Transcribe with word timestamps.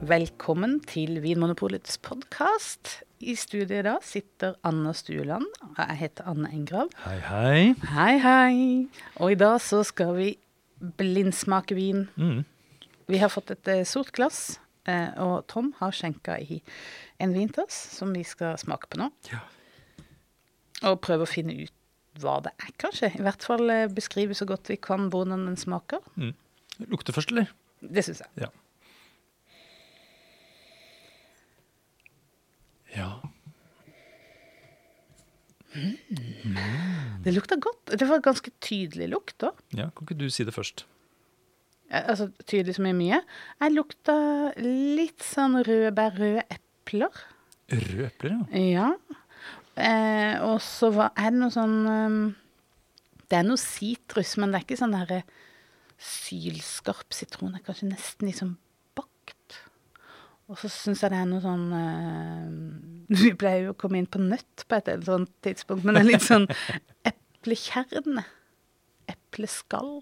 Velkommen 0.00 0.78
til 0.88 1.18
Vinmonopolets 1.20 1.98
podkast. 2.00 3.02
I 3.20 3.34
studiet 3.36 3.84
da 3.84 3.98
sitter 4.00 4.54
Anna 4.64 4.94
Stueland. 4.96 5.44
Jeg 5.76 5.96
heter 6.00 6.30
Anne 6.30 6.48
Engrav. 6.56 6.88
Hei, 7.02 7.18
hei. 7.20 7.58
Hei, 7.84 8.14
hei. 8.22 8.54
Og 9.20 9.34
i 9.34 9.36
dag 9.36 9.58
så 9.60 9.82
skal 9.84 10.14
vi 10.16 10.28
blindsmake 10.96 11.76
vin. 11.76 12.06
Mm. 12.16 12.46
Vi 13.12 13.20
har 13.20 13.28
fått 13.28 13.52
et 13.52 13.68
eh, 13.68 13.82
sort 13.84 14.08
glass, 14.16 14.56
eh, 14.88 15.12
og 15.20 15.44
Tom 15.52 15.74
har 15.82 15.92
skjenka 15.92 16.38
i 16.40 16.62
en 17.20 17.36
vin 17.36 17.52
til 17.52 17.66
oss 17.66 17.76
som 17.98 18.16
vi 18.16 18.24
skal 18.24 18.56
smake 18.62 18.88
på 18.88 19.02
nå. 19.02 19.10
Ja. 19.28 19.42
Og 20.88 21.02
prøve 21.04 21.28
å 21.28 21.30
finne 21.30 21.58
ut 21.60 21.76
hva 22.24 22.38
det 22.48 22.54
er, 22.56 22.72
kanskje. 22.80 23.12
I 23.20 23.28
hvert 23.28 23.44
fall 23.44 23.68
eh, 23.68 23.84
beskrive 23.92 24.32
så 24.38 24.48
godt 24.48 24.72
vi 24.72 24.80
kan 24.80 25.10
hvordan 25.12 25.44
den 25.50 25.60
smaker. 25.60 26.00
Mm. 26.16 26.32
Lukter 26.88 27.12
først, 27.12 27.36
eller? 27.36 27.52
Det 27.84 28.08
syns 28.08 28.24
jeg. 28.24 28.48
Ja. 28.48 28.52
Det 37.24 37.34
lukta 37.34 37.58
godt. 37.60 37.92
Det 37.98 38.06
var 38.08 38.22
ganske 38.24 38.52
tydelig 38.64 39.10
lukt 39.12 39.36
da. 39.42 39.52
ja. 39.76 39.90
Kan 39.94 40.06
ikke 40.06 40.18
du 40.20 40.28
si 40.32 40.44
det 40.46 40.54
først? 40.56 40.84
Eh, 41.90 42.04
Altså 42.06 42.30
tydelig 42.46 42.76
som 42.78 42.86
i 42.88 42.94
mye. 42.96 43.20
Jeg 43.60 43.74
lukta 43.76 44.16
litt 44.60 45.22
sånn 45.26 45.58
rødbær, 45.66 46.16
røde 46.20 46.44
epler. 46.50 47.24
Røde 47.70 48.08
epler, 48.10 48.38
ja. 48.54 48.70
Ja. 48.86 48.90
Eh, 49.80 50.36
og 50.44 50.58
så 50.64 50.90
var, 50.92 51.12
er 51.16 51.30
det 51.32 51.38
noe 51.40 51.52
sånn 51.54 51.76
um, 51.86 52.16
Det 53.30 53.38
er 53.38 53.46
noe 53.46 53.60
sitrus, 53.60 54.34
men 54.36 54.50
det 54.50 54.58
er 54.58 54.64
ikke 54.66 54.80
sånn 54.80 54.96
derre 54.96 55.22
sylskarp 56.00 57.14
sitron. 57.14 57.52
Det 57.54 57.60
er 57.62 57.68
kanskje 57.68 57.90
nesten 57.92 58.32
bakt. 58.32 58.56
Og 60.50 60.58
så 60.58 60.66
syns 60.72 61.02
jeg 61.04 61.12
det 61.12 61.18
er 61.22 61.28
noe 61.30 61.42
sånn 61.44 61.66
uh, 61.70 63.10
Vi 63.22 63.30
pleier 63.38 63.68
jo 63.68 63.74
å 63.74 63.78
komme 63.78 64.00
inn 64.00 64.08
på 64.10 64.18
nøtt 64.22 64.64
på 64.66 64.78
et 64.80 64.88
eller 64.90 65.20
annet 65.20 65.32
tidspunkt, 65.46 65.84
men 65.86 65.94
det 65.96 66.02
er 66.02 66.08
litt 66.12 66.26
sånn 66.26 66.46
eplekjerne. 67.10 68.24
Epleskall. 69.10 70.00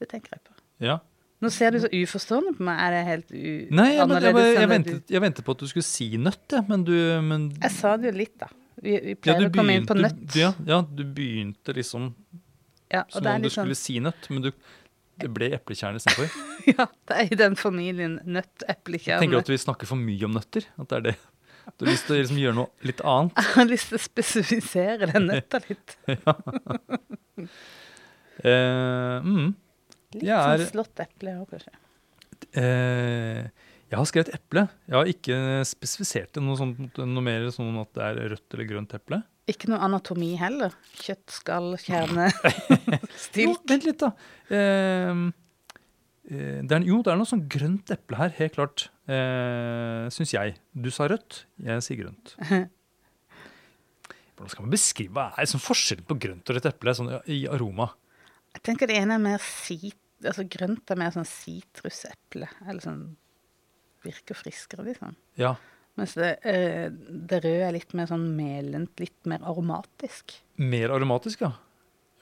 Det 0.00 0.08
tenker 0.12 0.36
jeg 0.38 0.44
på. 0.48 0.58
ja. 0.88 0.98
Nå 1.38 1.52
ser 1.54 1.70
du 1.70 1.76
så 1.78 1.86
uforstående 1.94 2.50
på 2.58 2.64
meg. 2.66 2.80
Er 2.82 2.94
det 2.96 3.00
helt 3.06 3.28
u 3.30 3.42
Nei, 3.78 3.84
jeg, 3.94 4.08
jeg, 4.10 4.22
jeg, 4.24 4.32
jeg, 4.34 4.54
du- 4.58 4.70
ventet, 4.72 5.12
jeg 5.14 5.22
ventet 5.22 5.44
på 5.46 5.54
at 5.54 5.60
du 5.62 5.68
skulle 5.70 5.86
si 5.86 6.08
nøtt, 6.18 6.40
jeg, 6.50 6.64
men 6.66 6.82
du 6.82 6.94
men, 7.22 7.44
Jeg 7.62 7.70
sa 7.76 7.92
det 7.94 8.08
jo 8.10 8.14
litt, 8.16 8.32
da. 8.40 8.48
Vi, 8.82 8.96
vi 9.04 9.14
pleier 9.14 9.44
ja, 9.44 9.46
å 9.46 9.52
komme 9.54 9.76
inn 9.78 9.86
på 9.86 9.94
begynte- 9.94 10.16
nøtt. 10.24 10.34
Ja, 10.40 10.48
ja, 10.66 10.80
du 10.82 11.04
begynte 11.14 11.76
liksom 11.78 12.08
Ja, 12.90 13.04
som 13.06 13.22
om 13.30 13.46
du 13.46 13.52
sånn 13.52 13.68
skulle 13.68 13.78
si 13.78 14.00
nøtt, 14.02 14.26
men 14.34 14.48
du, 14.48 14.50
det 15.18 15.28
ble 15.34 15.48
eplekjerne 15.56 16.00
istedenfor. 16.00 16.30
Ja, 16.68 16.84
det 17.08 17.16
er 17.16 17.30
i 17.32 17.36
den 17.40 17.54
familien 17.56 18.18
nøtt, 18.28 18.60
Jeg 18.60 18.76
eplekjerne. 18.76 19.22
tenker 19.22 19.38
at 19.40 19.48
vi 19.48 19.56
snakker 19.62 19.88
for 19.88 19.96
mye 19.96 20.26
om 20.26 20.34
nøtter. 20.36 20.66
At 20.78 20.90
det 20.90 20.96
er 20.98 21.04
det. 21.06 21.14
Du 21.78 21.84
har 21.86 21.92
lyst 21.92 22.06
til 22.08 22.16
å 22.16 22.18
liksom 22.20 22.40
gjøre 22.42 22.56
noe 22.58 22.88
litt 22.88 23.00
annet. 23.04 23.32
Jeg 23.40 23.54
har 23.54 23.68
lyst 23.70 23.88
til 23.92 23.98
å 23.98 24.02
spesifisere 24.04 25.08
den 25.14 25.28
nøtta 25.30 25.60
litt. 25.68 25.96
Eh, 28.38 29.16
mm. 29.24 29.48
Litt 30.14 30.28
er- 30.30 30.60
sånn 30.62 30.68
slått 30.70 31.00
eple 31.02 31.32
òg, 31.40 31.48
kanskje. 31.50 31.72
Eh, 32.54 33.48
jeg 33.90 33.96
har 33.98 34.06
skrevet 34.06 34.30
eple. 34.36 34.62
Jeg 34.86 34.94
har 34.94 35.10
ikke 35.10 35.38
spesifisert 35.66 36.30
det 36.36 36.42
noe, 36.44 36.54
sånt, 36.60 37.00
noe 37.02 37.24
mer 37.24 37.48
sånn 37.50 37.74
at 37.82 37.90
det 37.98 38.04
er 38.06 38.20
rødt 38.34 38.54
eller 38.54 38.68
grønt 38.70 38.94
eple. 38.94 39.18
Ikke 39.48 39.70
noe 39.70 39.80
anatomi 39.80 40.34
heller. 40.36 40.74
Kjøtt, 41.00 41.26
skall, 41.38 41.72
kjerne, 41.80 42.28
Jo, 43.44 43.54
vent 43.68 43.86
litt, 43.86 44.02
da. 44.02 44.10
Eh, 44.52 45.22
eh, 46.28 46.58
det 46.60 46.74
er, 46.76 46.84
jo, 46.84 46.98
det 47.04 47.14
er 47.14 47.20
noe 47.20 47.28
sånn 47.30 47.46
grønt 47.50 47.92
eple 47.94 48.18
her, 48.20 48.34
helt 48.40 48.58
klart. 48.58 48.88
Eh, 49.08 50.08
Syns 50.12 50.34
jeg. 50.36 50.58
Du 50.76 50.90
sa 50.92 51.08
rødt, 51.08 51.46
jeg 51.64 51.86
sier 51.86 52.02
grønt. 52.02 52.34
Hvordan 54.36 54.52
skal 54.52 54.66
man 54.66 54.74
beskrive 54.74 55.16
hva 55.16 55.30
er 55.40 55.48
sånn 55.50 55.64
forskjellen 55.64 56.06
på 56.06 56.18
grønt 56.26 56.52
og 56.52 56.58
rødt 56.58 56.68
eple 56.70 56.94
sånn 56.94 57.14
i 57.32 57.40
aroma? 57.50 57.88
Jeg 58.54 58.66
tenker 58.68 58.90
det 58.90 59.00
ene 59.00 59.16
er 59.16 59.24
mer 59.24 59.42
sit... 59.44 59.98
Altså 60.18 60.44
grønt 60.50 60.90
er 60.90 60.98
mer 60.98 61.12
sånn 61.14 61.26
sitruseple. 61.30 62.46
Eller 62.66 62.84
sånn 62.84 63.02
Virker 64.04 64.36
friskere, 64.38 64.84
liksom. 64.86 65.16
Ja, 65.40 65.56
Mens 65.98 66.14
det, 66.18 66.32
eh, 66.46 66.88
det 67.28 67.40
røde 67.44 67.64
er 67.68 67.74
litt 67.74 67.94
mer 67.98 68.06
sånn 68.10 68.28
melent, 68.38 68.92
litt 69.02 69.26
mer 69.28 69.42
aromatisk. 69.42 70.36
Mer 70.62 70.94
aromatisk, 70.94 71.42
ja. 71.42 71.52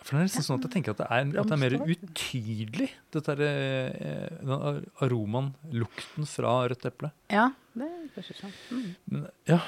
For 0.07 0.15
det 0.15 0.21
er 0.21 0.27
nesten 0.29 0.45
sånn 0.47 0.61
at 0.61 0.67
jeg 0.69 0.73
tenker 0.77 0.95
at 0.95 1.01
det 1.03 1.07
er, 1.11 1.31
at 1.41 1.49
det 1.51 1.55
er 1.57 1.61
mer 1.61 1.75
utydelig, 1.83 2.89
dette 3.15 3.33
er, 3.35 3.41
eh, 3.43 4.37
den 4.39 4.85
aromaen, 5.03 5.49
lukten 5.75 6.29
fra 6.31 6.61
rødt 6.71 6.87
eple. 6.87 7.11
Ja, 7.33 7.49
det 7.75 7.89
er 7.91 8.09
kanskje 8.15 8.37
sant. 8.39 8.61
Mm. 8.71 8.85
Men, 9.11 9.25
ja, 9.51 9.59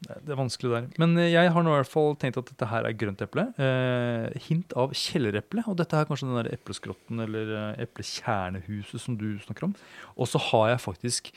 det 0.00 0.32
er- 0.32 0.40
vanskelig 0.40 0.70
der. 0.72 0.88
Men 0.98 1.16
eh, 1.18 1.30
jeg 1.30 1.52
har 1.52 1.62
nå 1.62 1.70
i 1.70 1.76
hvert 1.82 1.92
fall 1.92 2.16
tenkt 2.16 2.38
at 2.40 2.46
dette 2.50 2.66
her 2.66 2.88
er 2.88 2.96
grønt 2.98 3.20
eple. 3.22 3.46
Eh, 3.60 4.38
hint 4.48 4.72
av 4.74 4.90
kjellereple, 4.96 5.62
og 5.68 5.76
dette 5.76 5.94
er 6.00 6.08
kanskje 6.08 6.26
den 6.28 6.42
der 6.42 6.50
epleskrotten 6.56 7.20
eller 7.20 7.54
eh, 7.60 7.84
eplekjernehuset 7.86 8.98
som 9.00 9.16
du 9.20 9.38
snakker 9.44 9.68
om. 9.68 9.74
Og 10.16 10.26
så 10.26 10.40
har 10.50 10.70
jeg 10.74 10.82
faktisk, 10.88 11.30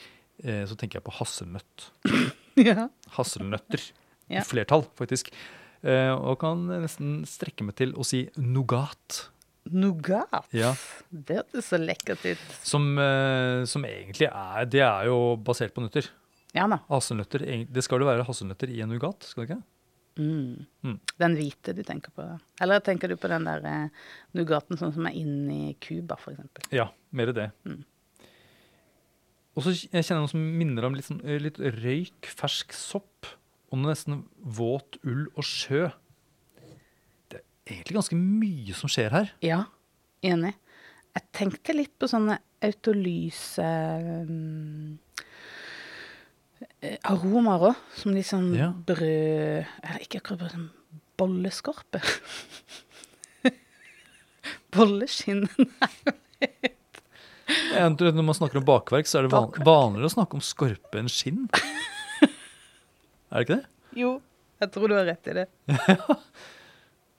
eh, 0.43 0.63
så 0.69 0.77
tenker 0.79 0.99
jeg 0.99 1.07
på 1.09 1.17
hasselnøtt. 1.19 1.89
Ja. 2.53 2.83
Hasselnøtter. 3.15 3.81
Ja. 4.29 4.43
I 4.43 4.45
flertall, 4.45 4.83
faktisk. 4.93 5.31
Eh, 5.81 6.11
og 6.13 6.35
kan 6.43 6.67
nesten 6.69 7.23
strekke 7.25 7.65
meg 7.65 7.73
til 7.79 7.95
å 7.97 8.05
si 8.05 8.27
nougat. 8.37 9.23
Nougat. 9.73 10.51
Ja. 10.53 10.75
Det 11.09 11.39
hørtes 11.39 11.71
så 11.71 11.79
lekkert 11.81 12.21
ut. 12.27 12.43
Som, 12.61 12.91
eh, 13.01 13.63
som 13.65 13.85
egentlig 13.89 14.29
er 14.29 14.65
Det 14.69 14.83
er 14.85 15.09
jo 15.09 15.35
basert 15.41 15.73
på 15.73 15.81
nøtter. 15.81 16.09
Ja 16.53 16.67
da. 16.69 16.77
Hasselnøtter, 16.91 17.65
Det 17.65 17.83
skal 17.83 17.99
jo 17.99 18.05
være 18.05 18.25
hasselnøtter 18.27 18.69
i 18.69 18.81
en 18.85 18.93
nougat, 18.93 19.23
skal 19.25 19.47
det 19.47 19.49
ikke? 19.49 19.63
Mm. 20.19 20.65
Mm. 20.85 20.99
Den 21.17 21.35
hvite 21.39 21.73
du 21.73 21.81
tenker 21.83 22.11
på. 22.13 22.25
Eller 22.61 22.79
tenker 22.85 23.09
du 23.09 23.15
på 23.17 23.27
den 23.31 23.47
der 23.49 23.65
eh, 23.65 24.03
nougaten 24.37 24.77
sånn 24.77 24.93
som 24.93 25.07
er 25.09 25.17
inni 25.17 25.75
Cuba, 25.81 26.19
f.eks.? 26.21 26.69
Ja, 26.71 26.91
mer 27.11 27.33
det. 27.33 27.49
Mm. 27.65 27.81
Og 29.53 29.65
så 29.65 29.73
kjenner 29.75 30.01
jeg 30.01 30.17
noe 30.17 30.31
som 30.31 30.45
minner 30.59 30.87
om 30.87 30.95
litt, 30.97 31.05
sånn, 31.05 31.21
eh, 31.25 31.41
litt 31.41 31.59
røyk, 31.61 32.25
fersk 32.25 32.73
sopp 32.73 33.29
og 33.69 33.79
noe 33.81 33.93
nesten 33.93 34.23
våt 34.41 34.97
ull 35.05 35.27
og 35.33 35.45
sjø. 35.45 35.87
Det 37.29 37.41
er 37.41 37.77
egentlig 37.77 37.97
ganske 37.99 38.17
mye 38.17 38.75
som 38.77 38.91
skjer 38.91 39.13
her. 39.13 39.31
Ja, 39.45 39.63
enig. 40.25 40.53
Jeg 41.13 41.29
tenkte 41.37 41.75
litt 41.77 41.93
på 42.01 42.09
sånne 42.09 42.39
autolyse 42.65 43.65
um, 44.25 44.97
aromaer 47.05 47.67
òg, 47.69 47.81
som 47.97 48.15
sånn 48.25 48.53
Ja. 48.57 48.71
brød 48.73 49.65
Eller 49.83 50.01
ikke 50.01 50.21
akkurat 50.21 50.39
brød, 50.41 50.55
sånn 50.55 50.69
bolleskorpe. 51.17 52.01
Bolleskinn. 54.73 55.45
nei. 56.41 56.72
Når 57.47 58.23
man 58.23 58.35
snakker 58.37 58.61
om 58.61 58.65
bakverk, 58.67 59.07
så 59.09 59.19
er 59.19 59.27
det 59.27 59.33
van 59.33 59.49
vanligere 59.65 60.07
å 60.09 60.13
snakke 60.13 60.37
om 60.37 60.43
skorpe 60.43 60.99
enn 61.01 61.09
skinn. 61.11 61.41
er 62.23 62.29
det 63.35 63.43
ikke 63.47 63.57
det? 63.57 63.65
Jo, 63.99 64.13
jeg 64.63 64.71
tror 64.73 64.87
du 64.89 64.95
har 64.95 65.05
rett 65.09 65.27
i 65.27 65.35
det. 65.41 65.47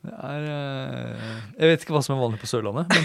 det 0.09 0.15
er, 0.17 0.47
eh, 0.49 1.37
jeg 1.61 1.71
vet 1.75 1.85
ikke 1.85 1.95
hva 1.97 2.03
som 2.07 2.17
er 2.17 2.23
vanlig 2.25 2.41
på 2.43 2.49
Sørlandet, 2.51 2.89
men 2.89 3.05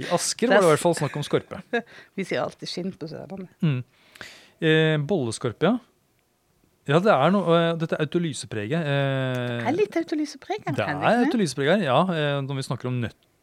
I 0.00 0.06
Asker 0.16 0.48
var 0.48 0.62
det 0.62 0.68
i 0.68 0.72
hvert 0.72 0.80
fall 0.82 0.96
snakk 0.96 1.16
om 1.20 1.24
skorpe. 1.26 1.58
Vi 2.16 2.24
sier 2.24 2.40
alltid 2.44 2.70
skinn 2.70 2.92
på 2.96 3.08
Sørlandet. 3.10 3.50
Mm. 3.60 3.82
Eh, 4.60 4.96
bolleskorpe, 5.10 5.66
ja. 5.68 5.76
Ja, 6.88 6.98
det 7.04 7.12
er 7.12 7.30
noe 7.34 7.56
eh, 7.58 7.74
Dette 7.78 7.98
autolysepreget. 8.00 8.80
Eh, 8.80 9.58
Det 9.60 9.68
er 9.68 9.76
litt 9.76 9.98
autolysepreg 10.00 10.64
her. 10.64 10.74
det 10.78 10.86
er 10.86 10.88
er 10.88 10.94
det 10.96 11.02
ikke 11.02 11.18
det? 11.20 11.26
autolysepreg 11.28 11.68
her, 11.74 11.84
ja. 11.84 11.98
Eh, 12.14 12.38
når 12.46 12.58
vi 12.62 12.64
snakker 12.70 12.88
om 12.90 12.96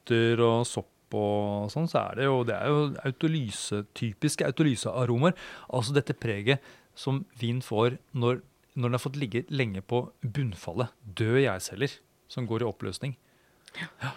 nøtter 0.07 0.39
og 0.45 0.65
sopp 0.68 1.13
og 1.13 1.69
sånn, 1.71 1.88
så 1.88 2.01
er 2.12 2.15
det 2.19 2.25
jo, 2.25 2.44
det 2.44 2.56
er 2.56 2.68
jo 2.68 2.80
autolyse, 3.07 3.86
typiske 3.95 4.44
autolysearomer. 4.45 5.33
Altså 5.71 5.94
dette 5.95 6.13
preget 6.19 6.59
som 6.95 7.25
vin 7.39 7.62
får 7.62 7.98
når, 8.13 8.42
når 8.75 8.89
den 8.89 8.92
har 8.98 9.00
fått 9.00 9.15
ligge 9.15 9.45
lenge 9.50 9.81
på 9.88 10.09
bunnfallet. 10.21 10.89
Døde 11.15 11.45
gjærceller 11.45 11.95
som 12.27 12.45
går 12.50 12.62
i 12.65 12.68
oppløsning. 12.68 13.15
Ja. 13.80 14.12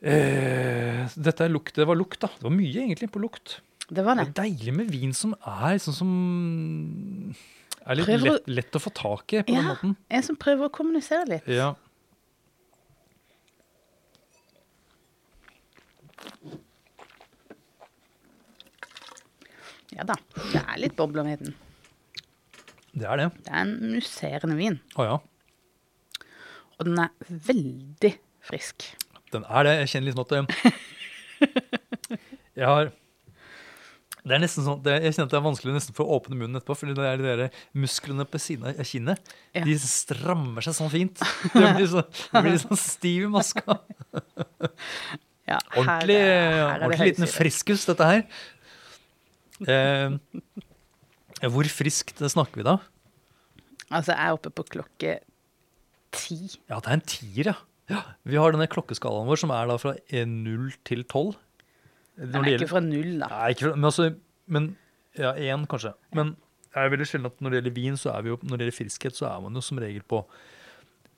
Eh, 0.00 1.08
dette 1.18 1.44
er 1.44 1.52
lukt, 1.52 1.74
det 1.76 1.86
var 1.88 1.98
lukt, 1.98 2.20
da. 2.22 2.30
Det 2.38 2.46
var 2.46 2.54
mye 2.54 2.84
egentlig 2.86 3.10
på 3.12 3.20
lukt. 3.20 3.58
Det 3.90 4.04
var 4.06 4.14
Det 4.16 4.28
det. 4.30 4.38
er 4.38 4.42
deilig 4.46 4.74
med 4.76 4.90
vin 4.90 5.12
som 5.12 5.34
er 5.42 5.76
sånn 5.82 5.94
som 5.98 7.34
er 7.86 7.96
litt 7.98 8.06
lett, 8.22 8.46
lett 8.46 8.72
å 8.78 8.80
få 8.80 8.92
tak 8.94 9.32
i 9.34 9.42
på 9.42 9.46
den 9.50 9.56
Ja. 9.56 9.74
måten. 9.74 9.96
En 10.08 10.22
som 10.22 10.36
prøver 10.36 10.68
å 10.68 10.72
kommunisere 10.72 11.26
litt. 11.26 11.46
Ja. 11.48 11.74
Ja 19.96 20.06
da. 20.06 20.16
Det 20.52 20.60
er 20.62 20.78
litt 20.80 20.96
bobler 20.98 21.28
i 21.32 21.36
den. 21.40 21.54
Det 22.94 23.06
er 23.06 23.20
det. 23.20 23.28
Det 23.46 23.52
er 23.52 23.64
en 23.64 23.74
musserende 23.94 24.56
vin. 24.58 24.78
Å 24.98 25.06
ja. 25.06 25.18
Og 26.78 26.88
den 26.88 26.98
er 27.02 27.10
veldig 27.50 28.14
frisk. 28.48 28.86
Den 29.34 29.44
er 29.46 29.66
det. 29.66 29.74
Jeg 29.82 29.92
kjenner 29.94 30.16
sånn 30.16 30.24
at 30.24 30.32
Jeg 32.60 32.66
har 32.66 32.90
det 34.20 34.34
er 34.36 34.42
nesten 34.42 34.66
sånn, 34.66 34.82
Jeg 34.84 35.14
kjenner 35.14 35.28
at 35.30 35.32
det 35.32 35.38
er 35.38 35.44
vanskelig 35.46 35.74
nesten 35.74 35.96
for 35.96 36.04
å 36.04 36.18
åpne 36.18 36.36
munnen 36.36 36.58
etterpå. 36.58 36.76
fordi 36.76 36.92
det 36.98 37.06
er 37.08 37.16
de 37.16 37.24
der 37.24 37.54
musklene 37.72 38.26
på 38.28 38.40
siden 38.42 38.68
av 38.68 38.84
kinnet. 38.84 39.32
Ja. 39.56 39.64
De 39.64 39.78
strammer 39.80 40.60
seg 40.66 40.76
sånn 40.76 40.92
fint. 40.92 41.22
Det 41.54 41.72
blir, 41.78 41.88
sånn, 41.88 42.04
det 42.34 42.42
blir 42.44 42.60
sånn 42.60 42.80
stiv 42.80 43.24
i 43.30 43.32
maska. 43.32 43.80
Ja, 45.50 45.58
her 45.74 45.80
Ordentlig, 45.82 46.16
er- 46.16 46.52
her 46.54 46.84
ordentlig 46.86 47.08
liten 47.12 47.26
friskus, 47.30 47.84
dette 47.88 48.06
her. 48.06 48.22
Eh, 49.68 50.16
hvor 51.50 51.68
friskt 51.72 52.20
snakker 52.32 52.60
vi 52.60 52.66
da? 52.66 52.76
Altså, 53.90 54.12
jeg 54.14 54.22
er 54.28 54.36
oppe 54.36 54.52
på 54.54 54.64
klokke 54.70 55.16
ti. 56.14 56.38
Ja, 56.70 56.78
det 56.80 56.86
er 56.92 56.96
en 56.98 57.04
tier, 57.10 57.50
ja. 57.50 57.56
ja. 57.90 58.02
Vi 58.28 58.38
har 58.38 58.54
denne 58.54 58.68
klokkeskalaen 58.70 59.28
vår 59.28 59.40
som 59.42 59.52
er 59.54 59.66
da 59.70 59.76
fra 59.82 59.94
0 60.30 60.70
til 60.86 61.02
12. 61.04 61.34
Den 62.20 62.36
er 62.44 62.52
ikke 62.58 62.68
fra 62.70 62.82
null, 62.84 63.16
da. 63.22 63.28
Nei, 63.32 63.50
ikke 63.54 63.66
fra, 63.70 63.74
men 63.78 63.88
altså 63.90 64.08
Men 64.50 64.64
ja, 65.18 65.30
én 65.38 65.62
kanskje. 65.70 65.92
Men 66.14 66.32
jeg 66.74 66.84
er 66.86 66.90
veldig 66.92 67.06
sjelden 67.06 67.30
at 67.30 67.40
når 67.42 67.50
det 67.54 67.58
gjelder 67.60 67.74
vin, 67.76 67.96
så 67.98 68.10
er 68.16 68.22
vi 68.26 68.32
jo, 68.32 68.38
når 68.42 68.58
det 68.58 68.64
gjelder 68.66 68.78
friskhet, 68.80 69.14
så 69.18 69.28
er 69.30 69.40
man 69.44 69.54
jo 69.54 69.62
som 69.64 69.78
regel 69.82 70.02
på 70.10 70.24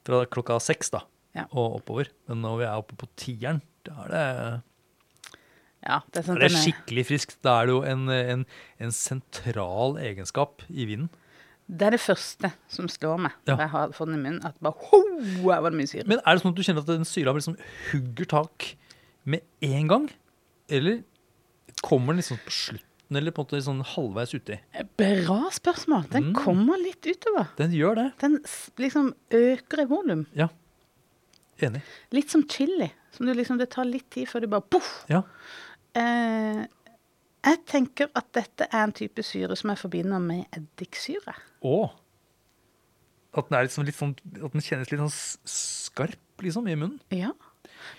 fra 0.06 0.25
klokka 0.26 0.58
seks 0.61 0.90
da, 0.93 1.00
Ja. 1.37 1.44
og 1.52 1.79
oppover. 1.81 2.08
Men 2.29 2.43
når 2.44 2.56
vi 2.61 2.64
er 2.69 2.76
oppe 2.81 2.96
på 3.00 3.08
tieren, 3.17 3.61
da 3.84 4.05
er 4.05 4.08
det, 4.12 4.62
Ja, 5.82 5.96
det 6.12 6.20
er 6.20 6.23
sånn 6.29 6.37
er 6.37 6.44
det 6.46 6.52
er- 6.52 6.62
skikkelig 6.62 7.05
friskt. 7.08 7.37
Da 7.43 7.56
er 7.62 7.67
det 7.67 7.73
jo 7.75 7.82
en, 7.82 8.08
en, 8.08 8.46
en 8.79 8.93
sentral 8.94 9.96
egenskap 9.99 10.62
i 10.70 10.84
vinen. 10.87 11.08
Det 11.69 11.87
er 11.87 11.90
det 11.96 12.00
første 12.02 12.52
som 12.69 12.87
slår 12.90 13.19
meg 13.19 13.32
Ja. 13.46 13.55
når 13.56 13.58
jeg 13.64 13.70
har 13.70 13.88
fått 13.96 14.06
den 14.12 14.19
i 14.19 14.23
munnen. 14.23 14.44
At 14.44 14.55
bare 14.61 14.75
ho, 14.90 15.00
var 15.43 15.70
det 15.70 15.79
mye 15.81 15.88
syre. 15.90 16.06
Men 16.06 16.20
er 16.26 16.34
det 16.37 16.43
sånn 16.43 16.52
at 16.52 16.58
du 16.58 16.62
kjenner 16.62 16.82
at 16.84 16.87
den 16.93 17.05
syra 17.08 17.32
liksom 17.34 17.56
hugger 17.90 18.26
tak 18.31 18.75
med 19.25 19.43
en 19.62 19.88
gang? 19.88 20.08
Eller 20.69 21.02
kommer 21.82 22.12
den 22.14 22.23
liksom 22.23 22.38
på 22.44 22.50
slutten, 22.52 23.17
eller 23.19 23.31
på 23.34 23.43
en 23.43 23.46
måte 23.49 23.62
sånn 23.67 23.82
halvveis 23.84 24.34
uti? 24.38 24.58
Bra 24.99 25.40
spørsmål. 25.50 26.08
Den 26.11 26.31
Mm. 26.32 26.34
kommer 26.44 26.79
litt 26.79 27.02
utover. 27.02 27.49
Den 27.56 27.73
gjør 27.73 27.94
det. 27.96 28.12
Den 28.20 28.38
liksom 28.79 29.14
øker 29.31 29.82
i 29.82 29.87
volum. 29.90 30.26
Ja. 30.34 30.49
Enig. 31.61 31.82
Litt 32.12 32.31
som 32.31 32.43
chili. 32.49 32.90
Som 33.12 33.26
du 33.29 33.35
liksom, 33.37 33.59
det 33.61 33.70
tar 33.75 33.85
litt 33.88 34.09
tid 34.14 34.29
før 34.31 34.44
du 34.44 34.49
bare 34.53 34.64
poff. 34.73 34.91
Ja. 35.12 35.23
Eh, 35.99 36.62
jeg 37.43 37.59
tenker 37.69 38.09
at 38.17 38.29
dette 38.37 38.69
er 38.70 38.85
en 38.87 38.94
type 38.97 39.25
syre 39.26 39.56
som 39.59 39.73
jeg 39.73 39.81
forbinder 39.82 40.23
med 40.23 40.47
eddiksyre. 40.56 41.35
Å. 41.67 41.76
at 43.32 43.49
den, 43.49 43.62
liksom 43.64 43.87
sånn, 43.97 44.14
at 44.44 44.53
den 44.53 44.64
kjennes 44.64 44.91
litt 44.93 45.00
sånn 45.00 45.12
skarp 45.49 46.44
liksom, 46.44 46.67
i 46.69 46.76
munnen. 46.76 47.00
Ja. 47.14 47.32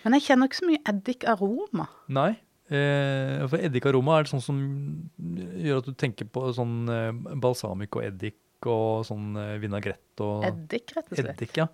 Men 0.03 0.15
jeg 0.17 0.27
kjenner 0.27 0.49
ikke 0.49 0.59
så 0.61 0.67
mye 0.69 0.81
eddikaroma. 0.93 1.87
Nei. 2.13 2.31
Eh, 2.73 3.41
for 3.51 3.59
eddikaroma 3.59 4.17
er 4.19 4.25
det 4.25 4.31
sånn 4.33 4.43
som 4.45 4.59
gjør 5.59 5.81
at 5.81 5.89
du 5.89 5.93
tenker 5.99 6.29
på 6.31 6.45
sånn 6.55 6.77
eh, 6.89 7.09
balsamico 7.43 8.01
eddik 8.05 8.39
og 8.69 9.03
sånn 9.09 9.33
eh, 9.35 9.57
vinagrett 9.59 10.21
og 10.23 10.45
Eddik, 10.47 10.93
rett 10.95 11.09
og 11.11 11.17
slett. 11.19 11.33
eddik. 11.35 11.57
ja. 11.59 11.67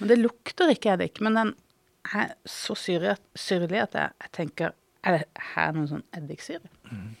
Men 0.00 0.10
det 0.10 0.18
lukter 0.18 0.72
ikke 0.72 0.96
eddik. 0.96 1.20
Men 1.22 1.36
den 1.38 1.52
er 2.16 2.34
så 2.48 2.76
syre, 2.78 3.16
syrlig 3.38 3.82
at 3.82 3.96
jeg, 3.98 4.14
jeg 4.24 4.32
tenker 4.36 4.72
Er 5.04 5.16
det 5.16 5.42
her 5.54 5.70
noe 5.72 5.88
sånn 5.88 6.02
eddiksyre? 6.16 6.68
Mm. 6.90 7.12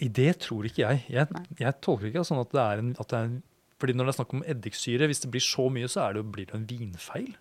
I 0.00 0.08
det 0.08 0.30
tror 0.44 0.64
ikke 0.68 0.82
jeg. 0.84 1.02
Jeg, 1.12 1.42
jeg 1.60 1.74
tolker 1.84 2.08
ikke 2.08 2.24
sånn 2.24 2.40
at 2.40 2.52
det 2.52 2.62
er 2.62 2.80
en, 2.80 2.92
det 2.96 3.16
er 3.18 3.26
en 3.28 3.40
fordi 3.82 3.96
når 3.98 4.06
det 4.06 4.12
er 4.12 4.14
snakk 4.14 4.32
om 4.36 4.44
eddiksyre, 4.46 5.06
hvis 5.10 5.20
det 5.24 5.28
blir 5.34 5.42
så 5.42 5.64
mye, 5.74 5.88
så 5.90 6.04
er 6.04 6.14
det 6.14 6.20
blir 6.30 6.46
det 6.46 6.54
en 6.54 6.66
vinfeil. 6.70 7.32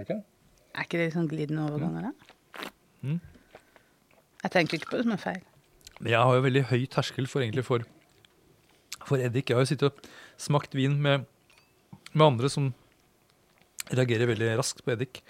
Er 0.00 0.82
ikke 0.82 0.98
det 0.98 1.04
litt 1.04 1.14
sånn 1.14 1.28
glidende 1.30 1.68
overganger 1.68 2.08
da? 2.08 2.64
Mm. 3.06 3.20
Jeg 4.42 4.52
tenker 4.56 4.80
ikke 4.80 4.90
på 4.90 4.98
det 4.98 5.04
som 5.06 5.14
en 5.14 5.22
feil. 5.22 5.44
Jeg 6.00 6.18
har 6.18 6.34
jo 6.34 6.42
veldig 6.48 6.64
høy 6.72 6.82
terskel 6.90 7.28
for 7.30 7.44
egentlig 7.44 7.62
for, 7.68 7.84
for 9.06 9.22
eddik. 9.22 9.52
Jeg 9.52 9.60
har 9.60 9.62
jo 9.62 9.70
sittet 9.70 9.92
og 9.92 10.10
smakt 10.40 10.74
vin 10.74 10.96
med, 11.04 11.28
med 12.10 12.26
andre 12.26 12.50
som 12.50 12.72
reagerer 13.98 14.30
veldig 14.30 14.52
raskt 14.60 14.84
på 14.86 14.92
eddik. 14.94 15.22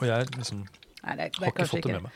Og 0.00 0.06
jeg 0.08 0.30
liksom 0.36 0.64
Nei, 1.04 1.14
det, 1.18 1.24
det 1.36 1.42
har 1.44 1.50
ikke 1.52 1.66
fått 1.68 1.84
det 1.84 1.92
med 1.98 2.06
meg. 2.06 2.12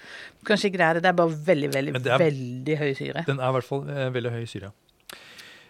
kanskje 0.49 0.69
ikke 0.71 0.79
det 0.81 0.85
er 0.89 0.95
det. 0.97 1.03
Det 1.05 1.09
er 1.11 1.17
bare 1.19 1.35
veldig, 1.49 1.69
veldig, 1.75 1.93
er- 2.09 2.23
veldig 2.23 2.77
høy 2.81 2.93
syre. 2.97 3.25
Den 3.29 3.41
er 3.45 3.51
i 3.51 3.57
hvert 3.59 3.67
fall 3.69 3.83
eh, 3.93 4.07
veldig 4.15 4.31
høy 4.33 4.47
syre. 4.49 4.71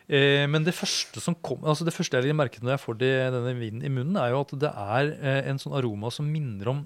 Eh, 0.08 0.44
men 0.48 0.62
det 0.64 0.72
første 0.78 1.20
som 1.20 1.34
kom, 1.44 1.64
altså 1.68 1.84
det 1.84 1.92
første 1.96 2.20
jeg 2.22 2.30
merket 2.38 2.62
merke 2.62 2.64
når 2.64 2.76
jeg 2.76 2.82
får 2.84 2.98
det, 3.02 3.10
denne 3.34 3.56
vinen 3.58 3.82
i 3.84 3.90
munnen, 3.92 4.16
er 4.22 4.30
jo 4.32 4.44
at 4.44 4.54
det 4.62 4.70
er 4.70 5.10
eh, 5.18 5.40
en 5.50 5.58
sånn 5.60 5.74
aroma 5.76 6.12
som 6.14 6.30
minner 6.30 6.70
om 6.70 6.84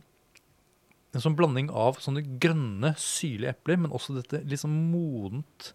en 1.13 1.21
sånn 1.21 1.37
blanding 1.37 1.69
av 1.77 2.01
sånne 2.01 2.23
grønne, 2.41 2.95
syrlige 2.97 3.53
epler, 3.53 3.77
men 3.85 3.93
også 3.93 4.17
dette 4.17 4.41
litt 4.49 4.63
sånn 4.65 4.73
modent 4.89 5.75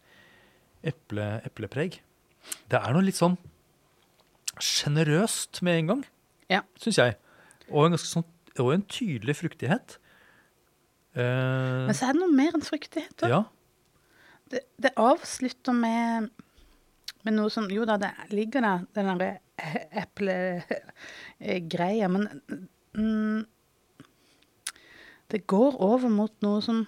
eple, 0.82 1.28
eplepreg. 1.46 2.00
Det 2.68 2.82
er 2.82 2.96
noe 2.98 3.06
litt 3.06 3.20
sånn 3.20 3.38
sjenerøst 4.58 5.62
med 5.62 5.80
en 5.84 5.88
gang, 5.94 6.04
Ja. 6.50 6.62
syns 6.82 6.98
jeg. 6.98 7.16
Og 7.72 7.86
en 7.86 7.92
ganske 7.98 8.08
sånn, 8.10 8.26
og 8.64 8.70
en 8.74 8.86
tydelig 8.90 9.36
fruktighet. 9.42 9.88
Eh, 11.18 11.86
Men 11.88 11.96
så 11.98 12.04
er 12.08 12.12
det 12.16 12.22
noe 12.24 12.34
mer 12.36 12.52
enn 12.58 12.66
fruktighet. 12.66 13.18
òg. 13.24 13.30
ja. 13.36 13.42
Det, 14.48 14.62
det 14.80 14.94
avslutter 14.96 15.74
med, 15.76 16.30
med 17.28 17.34
noe 17.36 17.50
som 17.52 17.66
Jo 17.74 17.84
da, 17.90 17.98
det 18.00 18.14
ligger 18.32 18.62
der, 18.64 18.80
den 18.96 19.10
derre 19.12 19.32
eplegreia, 20.06 22.08
men 22.08 22.24
mm, 22.96 23.42
det 25.34 25.42
går 25.52 25.72
over 25.84 26.08
mot 26.14 26.32
noe 26.46 26.62
som 26.64 26.86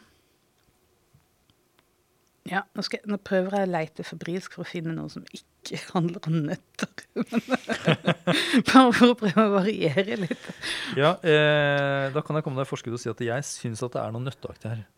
Ja, 2.50 2.64
nå, 2.74 2.82
skal, 2.82 3.00
jeg- 3.04 3.12
nå 3.12 3.18
prøver 3.22 3.54
jeg 3.60 3.68
å 3.68 3.72
leite 3.72 4.04
febrilsk 4.08 4.56
for 4.58 4.64
å 4.66 4.70
finne 4.70 4.94
noe 4.98 5.10
som 5.14 5.22
ikke 5.30 5.78
handler 5.94 6.30
om 6.32 6.38
nøtter. 6.48 7.04
Bare 8.72 8.94
for 8.96 9.12
å 9.12 9.18
prøve 9.20 9.44
å 9.46 9.52
variere 9.60 10.16
litt. 10.24 10.48
Ja, 10.98 11.12
eh, 11.22 12.08
da 12.16 12.24
kan 12.26 12.40
jeg 12.40 12.46
komme 12.48 12.58
deg 12.62 12.66
i 12.68 12.72
forskudd 12.72 12.96
og 12.98 13.04
si 13.04 13.12
at 13.12 13.22
jeg 13.22 13.46
syns 13.48 13.84
at 13.86 13.94
det 13.98 14.02
er 14.02 14.16
noe 14.16 14.26
nøtteaktig 14.26 14.74
her. 14.74 14.86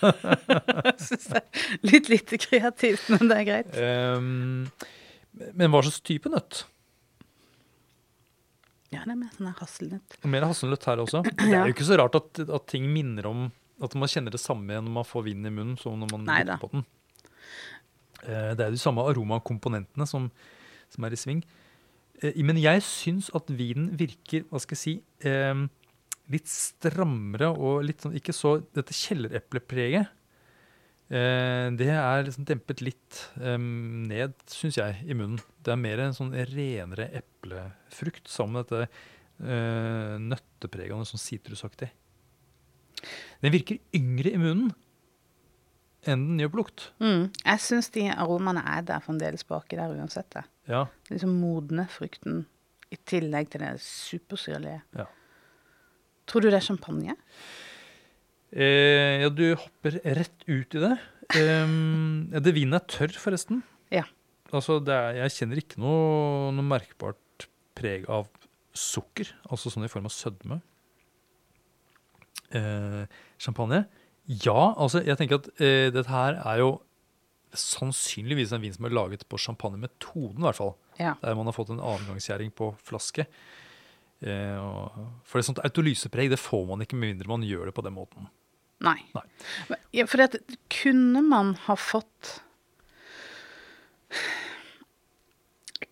Jeg 0.00 0.94
synes 1.04 1.26
det 1.28 1.40
er 1.40 1.82
litt 1.84 2.06
lite 2.08 2.38
kreativt, 2.40 3.02
men 3.12 3.28
det 3.28 3.36
er 3.36 3.44
greit. 3.44 3.74
Ehm, 3.76 4.62
men 5.52 5.68
hva 5.74 5.82
slags 5.84 6.00
type 6.08 6.30
nøtt? 6.32 6.62
Ja, 8.90 9.02
det 9.04 9.12
er 9.12 9.18
mer 9.20 9.34
sånn 9.36 9.50
hasselnøtt. 9.60 10.16
Mer 10.32 10.46
hasselnøtt 10.48 10.86
her 10.88 11.02
også. 11.04 11.20
Det 11.36 11.50
er 11.52 11.68
jo 11.68 11.74
ikke 11.76 11.86
så 11.90 11.98
rart 12.00 12.16
at, 12.18 12.40
at 12.48 12.64
ting 12.72 12.88
minner 12.90 13.28
om 13.28 13.44
At 13.80 13.96
man 13.96 14.10
kjenner 14.12 14.34
det 14.34 14.42
samme 14.42 14.76
når 14.76 14.92
man 14.92 15.08
får 15.08 15.24
vinen 15.30 15.48
i 15.48 15.54
munnen, 15.54 15.78
som 15.80 15.98
når 16.00 16.12
man 16.12 16.26
Neida. 16.28 16.58
lukter 16.58 16.66
på 16.66 16.72
den. 16.74 16.86
Eh, 18.26 18.52
det 18.54 18.66
er 18.66 18.74
de 18.74 18.80
samme 18.80 19.04
aromakomponentene 19.08 20.06
som, 20.08 20.28
som 20.92 21.06
er 21.08 21.16
i 21.16 21.20
sving. 21.20 21.42
Eh, 22.20 22.40
men 22.44 22.60
jeg 22.60 22.82
syns 22.84 23.30
at 23.36 23.50
vinen 23.52 23.92
virker, 23.98 24.46
hva 24.50 24.60
skal 24.62 24.76
jeg 24.76 24.82
si, 24.82 24.94
eh, 25.28 25.66
litt 26.30 26.50
strammere 26.50 27.50
og 27.50 27.84
litt 27.84 28.04
sånn 28.04 28.14
Ikke 28.14 28.34
så 28.36 28.60
dette 28.76 28.94
kjellereplepreget. 28.94 30.10
Eh, 31.10 31.68
det 31.74 31.88
er 31.90 32.22
liksom 32.22 32.46
dempet 32.46 32.84
litt 32.86 33.22
ned, 33.40 34.36
syns 34.46 34.78
jeg, 34.78 35.00
i 35.02 35.14
munnen. 35.16 35.40
Det 35.58 35.72
er 35.72 35.80
mer 35.80 36.04
en 36.04 36.14
sånn 36.14 36.30
renere 36.52 37.10
eplefrukt 37.18 38.30
sammen 38.30 38.60
med 38.60 38.70
dette 38.70 39.08
nøttepreget 40.20 41.08
sånn 41.08 41.22
sitrusaktig. 41.22 41.88
Den 43.44 43.52
virker 43.54 43.78
yngre 43.96 44.32
i 44.34 44.40
munnen 44.40 44.70
enn 46.08 46.22
den 46.30 46.38
gjør 46.40 46.52
på 46.54 46.58
lukt. 46.62 46.84
Mm. 47.02 47.26
Jeg 47.44 47.60
syns 47.60 47.90
de 47.92 48.06
aromaene 48.14 48.62
er 48.64 48.86
der 48.88 49.02
fremdeles 49.04 49.44
baki 49.44 49.76
der 49.76 49.92
uansett. 49.92 50.30
det. 50.32 50.44
Ja, 50.70 50.86
Liksom 51.10 51.34
modne 51.42 51.84
frukten 51.92 52.46
i 52.90 52.96
tillegg 53.06 53.50
til 53.52 53.60
det 53.60 53.74
supersyrlige. 53.84 54.80
Ja. 54.96 55.04
Tror 56.30 56.40
du 56.40 56.48
det 56.48 56.56
er 56.60 56.64
champagne? 56.64 57.16
eh, 58.52 59.20
ja 59.22 59.28
du 59.28 59.44
hopper 59.54 60.00
rett 60.16 60.46
ut 60.48 60.74
i 60.74 60.82
det. 60.86 60.94
Um, 61.36 62.30
det 62.32 62.54
vinen 62.56 62.74
er 62.74 62.86
tørr, 62.90 63.12
forresten. 63.20 63.60
Ja. 63.92 64.02
Altså, 64.50 64.80
er, 64.82 65.20
jeg 65.20 65.36
kjenner 65.36 65.60
ikke 65.62 65.78
noe, 65.78 66.48
noe 66.56 66.66
merkbart 66.66 67.46
preg 67.78 68.08
av 68.10 68.26
sukker, 68.74 69.28
altså 69.50 69.70
sånn 69.70 69.84
i 69.86 69.90
form 69.92 70.08
av 70.08 70.14
sødme. 70.14 70.58
Eh, 72.50 73.02
champagne? 73.38 73.84
Ja, 74.26 74.74
altså 74.78 75.02
jeg 75.06 75.18
tenker 75.18 75.40
at 75.40 75.48
eh, 75.62 75.88
dette 75.94 76.10
her 76.10 76.38
er 76.38 76.62
jo 76.62 76.70
sannsynligvis 77.56 78.52
en 78.54 78.62
vin 78.62 78.74
som 78.74 78.86
er 78.86 78.94
laget 78.94 79.24
på 79.26 79.38
champagnemetoden, 79.42 80.38
i 80.38 80.46
hvert 80.46 80.58
fall. 80.58 80.74
Ja. 81.00 81.16
Der 81.22 81.38
man 81.38 81.48
har 81.50 81.56
fått 81.56 81.72
en 81.74 81.82
annengangsgjæring 81.82 82.52
på 82.54 82.72
flaske. 82.86 83.26
Eh, 84.20 84.58
og, 84.60 85.00
for 85.24 85.40
et 85.40 85.48
sånt 85.48 85.62
autolysepreg 85.64 86.30
det 86.30 86.38
får 86.38 86.66
man 86.68 86.84
ikke 86.84 86.98
med 86.98 87.14
mindre 87.14 87.30
man 87.32 87.46
gjør 87.46 87.70
det 87.70 87.76
på 87.78 87.84
den 87.86 87.96
måten. 87.96 88.28
Nei. 88.84 88.98
Nei. 89.16 89.80
Ja, 89.96 90.06
for 90.08 90.22
det, 90.22 90.40
kunne 90.72 91.20
man 91.26 91.52
ha 91.66 91.74
fått 91.76 92.38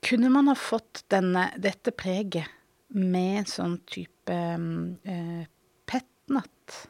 Kunne 0.04 0.30
man 0.32 0.48
ha 0.48 0.54
fått 0.56 1.02
denne, 1.12 1.50
dette 1.60 1.92
preget 1.92 2.48
med 2.96 3.48
sånn 3.50 3.76
type 3.88 4.32
eh, 4.32 5.42
petnat? 6.28 6.88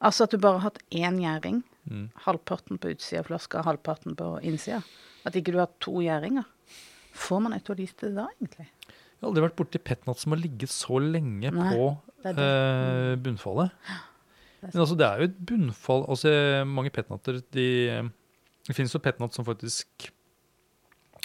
Altså 0.00 0.24
at 0.26 0.30
du 0.34 0.38
bare 0.38 0.58
har 0.60 0.70
hatt 0.70 0.82
én 0.94 1.18
gjæring. 1.22 1.62
Mm. 1.88 2.10
Halvparten 2.26 2.78
på 2.78 2.90
utsida 2.92 3.20
av 3.22 3.30
flaska, 3.30 3.62
halvparten 3.66 4.16
på 4.18 4.40
innsida. 4.46 4.82
At 5.26 5.34
ikke 5.38 5.52
du 5.54 5.58
har 5.58 5.70
to 5.82 5.98
gjæringer. 6.04 6.44
Får 7.18 7.40
man 7.42 7.52
autolyse 7.56 8.12
da, 8.14 8.28
egentlig? 8.38 8.68
Jeg 8.88 9.24
har 9.24 9.30
aldri 9.32 9.42
vært 9.48 9.56
borti 9.58 9.80
petnat 9.82 10.20
som 10.20 10.32
har 10.34 10.38
ligget 10.38 10.70
så 10.70 11.00
lenge 11.02 11.50
Nei, 11.50 11.70
på 11.74 11.88
det 12.22 12.36
det. 12.36 12.44
eh, 12.44 13.16
bunnfallet. 13.24 13.72
Men 14.62 14.76
altså, 14.84 14.94
det 14.98 15.06
er 15.06 15.18
jo 15.18 15.26
et 15.28 15.36
bunnfall 15.46 16.00
altså 16.10 16.30
Mange 16.66 16.90
petnater 16.90 17.36
de, 17.54 17.66
Det 18.66 18.74
finnes 18.74 18.90
jo 18.94 18.98
petnat 18.98 19.32
som 19.36 19.44
faktisk 19.46 20.08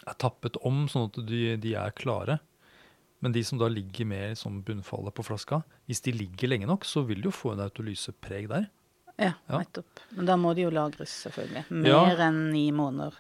er 0.06 0.14
tappet 0.22 0.58
om, 0.62 0.84
sånn 0.92 1.08
at 1.10 1.18
de, 1.26 1.56
de 1.58 1.74
er 1.80 1.94
klare. 1.96 2.40
Men 3.24 3.32
de 3.32 3.42
som 3.48 3.58
da 3.62 3.70
ligger 3.72 4.06
mer 4.10 4.34
som 4.36 4.58
bunnfallet 4.68 5.16
på 5.16 5.24
flaska, 5.24 5.62
hvis 5.88 6.02
de 6.04 6.12
ligger 6.12 6.50
lenge 6.52 6.68
nok, 6.68 6.84
så 6.84 7.06
vil 7.08 7.22
de 7.24 7.30
jo 7.30 7.36
få 7.36 7.54
en 7.54 7.64
autolysepreg 7.64 8.50
der. 8.52 8.66
Ja, 9.18 9.34
Ja. 9.48 9.60
nettopp. 9.62 10.02
Men 10.18 10.26
da 10.28 10.36
må 10.36 10.52
de 10.58 10.66
jo 10.66 10.70
lagres, 10.74 11.14
selvfølgelig. 11.24 11.64
Mer 11.72 11.90
Ja. 11.90 12.16
enn 12.28 12.52
ni 12.52 12.66
måneder. 12.72 13.14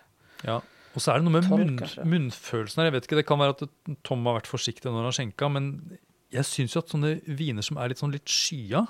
Ja. 0.43 0.57
Og 0.95 1.01
så 1.01 1.13
er 1.13 1.19
det 1.21 1.23
noe 1.25 1.39
med 1.39 1.47
munn, 1.49 1.77
munnfølelsen 2.05 2.77
her. 2.83 2.85
Jeg 2.91 2.93
vet 2.93 3.07
ikke, 3.07 3.15
Det 3.21 3.25
kan 3.27 3.39
være 3.39 3.55
at 3.61 3.69
Tom 4.03 4.25
har 4.25 4.39
vært 4.41 4.51
forsiktig 4.51 4.85
når 4.91 4.99
han 4.99 5.09
har 5.09 5.17
skjenka, 5.17 5.51
men 5.51 5.97
jeg 6.31 6.43
syns 6.43 6.73
jo 6.75 6.79
at 6.83 6.89
sånne 6.89 7.21
viner 7.25 7.63
som 7.63 7.77
er 7.77 7.87
litt 7.89 7.97
sånn 7.99 8.11
litt 8.11 8.25
skya, 8.25 8.87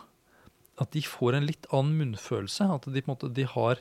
at 0.82 0.91
de 0.91 1.01
får 1.01 1.36
en 1.36 1.46
litt 1.46 1.67
annen 1.72 1.96
munnfølelse. 2.15 2.74
At 2.74 2.91
de 2.91 3.01
på 3.01 3.10
en 3.10 3.15
måte 3.15 3.34
de 3.34 3.43
har 3.43 3.77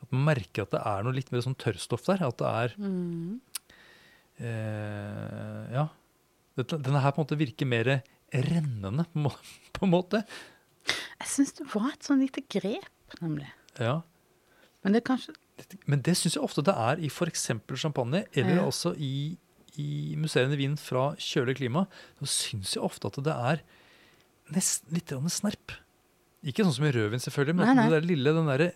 At 0.00 0.12
man 0.12 0.36
merker 0.36 0.62
at 0.62 0.70
det 0.70 0.80
er 0.86 1.02
noe 1.02 1.12
litt 1.12 1.32
mer 1.32 1.40
sånn 1.42 1.56
tørrstoff 1.58 2.04
der. 2.06 2.22
At 2.24 2.36
det 2.38 2.46
er 2.46 2.68
Mm. 2.78 3.40
eh, 4.38 5.72
Ja. 5.72 5.88
Denne 6.66 7.00
her 7.04 7.12
på 7.14 7.20
en 7.22 7.26
måte 7.26 7.38
virker 7.40 7.68
mer 7.68 7.90
rennende, 8.32 9.04
på 9.14 9.86
en 9.86 9.92
måte. 9.96 10.22
Jeg 10.88 11.28
syns 11.32 11.52
det 11.58 11.66
var 11.74 11.90
et 11.92 12.06
sånn 12.06 12.22
lite 12.22 12.42
grep, 12.50 13.18
nemlig. 13.20 13.48
Ja. 13.78 14.00
Men 14.84 14.94
det 14.94 15.04
kanskje 15.06 15.34
Men 15.90 16.02
det 16.06 16.14
syns 16.16 16.36
jeg 16.36 16.42
ofte 16.44 16.62
det 16.62 16.74
er 16.78 17.00
i 17.02 17.08
f.eks. 17.10 17.48
champagne, 17.82 18.24
eller 18.32 18.60
Ja. 18.60 18.64
altså 18.68 18.92
i, 18.96 19.36
i 19.76 20.14
musserende 20.16 20.56
vin 20.60 20.76
fra 20.78 21.10
kjølig 21.18 21.56
klima. 21.58 21.86
Så 22.20 22.28
syns 22.30 22.76
jeg 22.76 22.84
ofte 22.86 23.10
at 23.10 23.18
det 23.26 23.34
er 23.34 23.62
nesten 24.54 24.94
litt 24.94 25.10
snerp. 25.34 25.74
Ikke 26.46 26.62
sånn 26.62 26.76
som 26.76 26.86
i 26.86 26.92
rødvin, 26.94 27.18
selvfølgelig, 27.20 27.56
men 27.58 27.66
Nei, 27.66 27.74
nei. 27.74 27.88
det 27.90 27.96
der 27.98 28.06
lille, 28.06 28.34
den 28.36 28.46
derre 28.46 28.68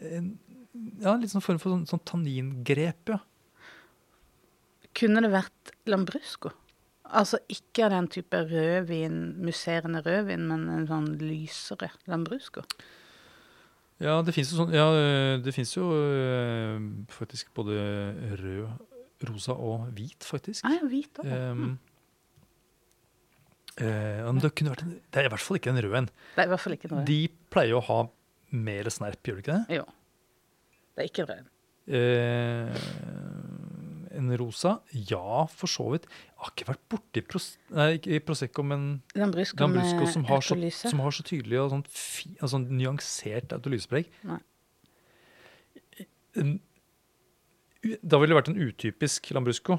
Ja, 1.04 1.14
litt 1.20 1.30
sånn 1.30 1.44
form 1.44 1.60
for 1.62 1.70
sånn, 1.70 1.86
sånn 1.86 2.02
tanningrep, 2.08 3.12
ja. 3.14 3.20
Kunne 4.98 5.22
det 5.24 5.30
vært 5.32 5.72
lambrusco? 5.88 6.50
Altså 7.12 7.38
ikke 7.52 7.90
den 7.92 8.08
type 8.08 8.38
rødvin, 8.48 9.20
musserende 9.44 10.00
rødvin, 10.04 10.46
men 10.48 10.64
en 10.72 10.88
sånn 10.88 11.10
lysere 11.20 11.90
lambrusco. 12.08 12.64
Ja, 14.02 14.16
det 14.24 14.34
fins 14.34 14.50
jo 14.50 14.62
sånn 14.62 14.72
Ja, 14.74 14.88
øh, 14.96 15.36
det 15.44 15.52
fins 15.54 15.74
jo 15.76 15.90
øh, 15.94 16.80
faktisk 17.12 17.52
både 17.54 17.76
rød, 18.40 18.64
rosa 19.28 19.54
og 19.54 19.92
hvit, 19.94 20.24
faktisk. 20.26 20.64
Ah, 20.66 20.78
ja, 20.80 20.88
hvit 20.90 21.20
også. 21.22 21.36
Um, 21.52 21.76
eh, 23.76 24.24
men 24.26 24.40
det 24.42 24.50
en, 24.64 24.72
Det 25.06 25.22
er 25.22 25.28
i 25.28 25.30
hvert 25.30 25.44
fall 25.44 25.60
ikke 25.60 25.70
en 25.70 25.82
rød 25.84 25.98
en. 26.00 26.10
Det 26.34 26.42
er 26.42 26.50
i 26.50 26.54
hvert 26.54 26.64
fall 26.64 26.78
ikke 26.78 26.90
noe. 26.90 27.04
De 27.06 27.20
pleier 27.52 27.78
å 27.78 27.84
ha 27.92 28.00
mer 28.52 28.90
snerp, 28.92 29.22
gjør 29.22 29.38
de 29.38 29.44
ikke 29.44 29.60
det? 29.60 29.78
Jo. 29.78 29.86
Det 30.92 31.04
er 31.04 31.12
ikke 31.12 31.28
rød. 31.28 31.44
en. 31.44 31.52
Eh, 31.92 32.74
en 34.18 34.32
rosa? 34.40 34.76
Ja, 34.92 35.44
for 35.50 35.70
så 35.70 35.86
vidt. 35.92 36.08
Jeg 36.08 36.42
har 36.42 36.52
ikke 36.54 36.68
vært 36.72 36.82
borti 36.92 37.22
pros 37.26 37.46
nei, 37.74 37.88
ikke 37.98 38.20
Prosecco, 38.28 38.64
men 38.66 38.88
Lambrusco, 39.18 39.60
Lambrusco 39.62 40.08
som 40.10 40.26
har, 40.28 40.44
så, 40.46 40.58
som 40.82 41.02
har 41.04 41.14
så 41.16 41.24
tydelig 41.26 41.60
og 41.62 41.70
sånn, 41.74 41.86
altså 42.40 42.60
nyansert 42.64 43.54
autolysepreg. 43.56 44.10
Da 48.02 48.20
ville 48.20 48.30
det 48.32 48.38
vært 48.38 48.52
en 48.52 48.60
utypisk 48.62 49.32
Lambrusco. 49.36 49.78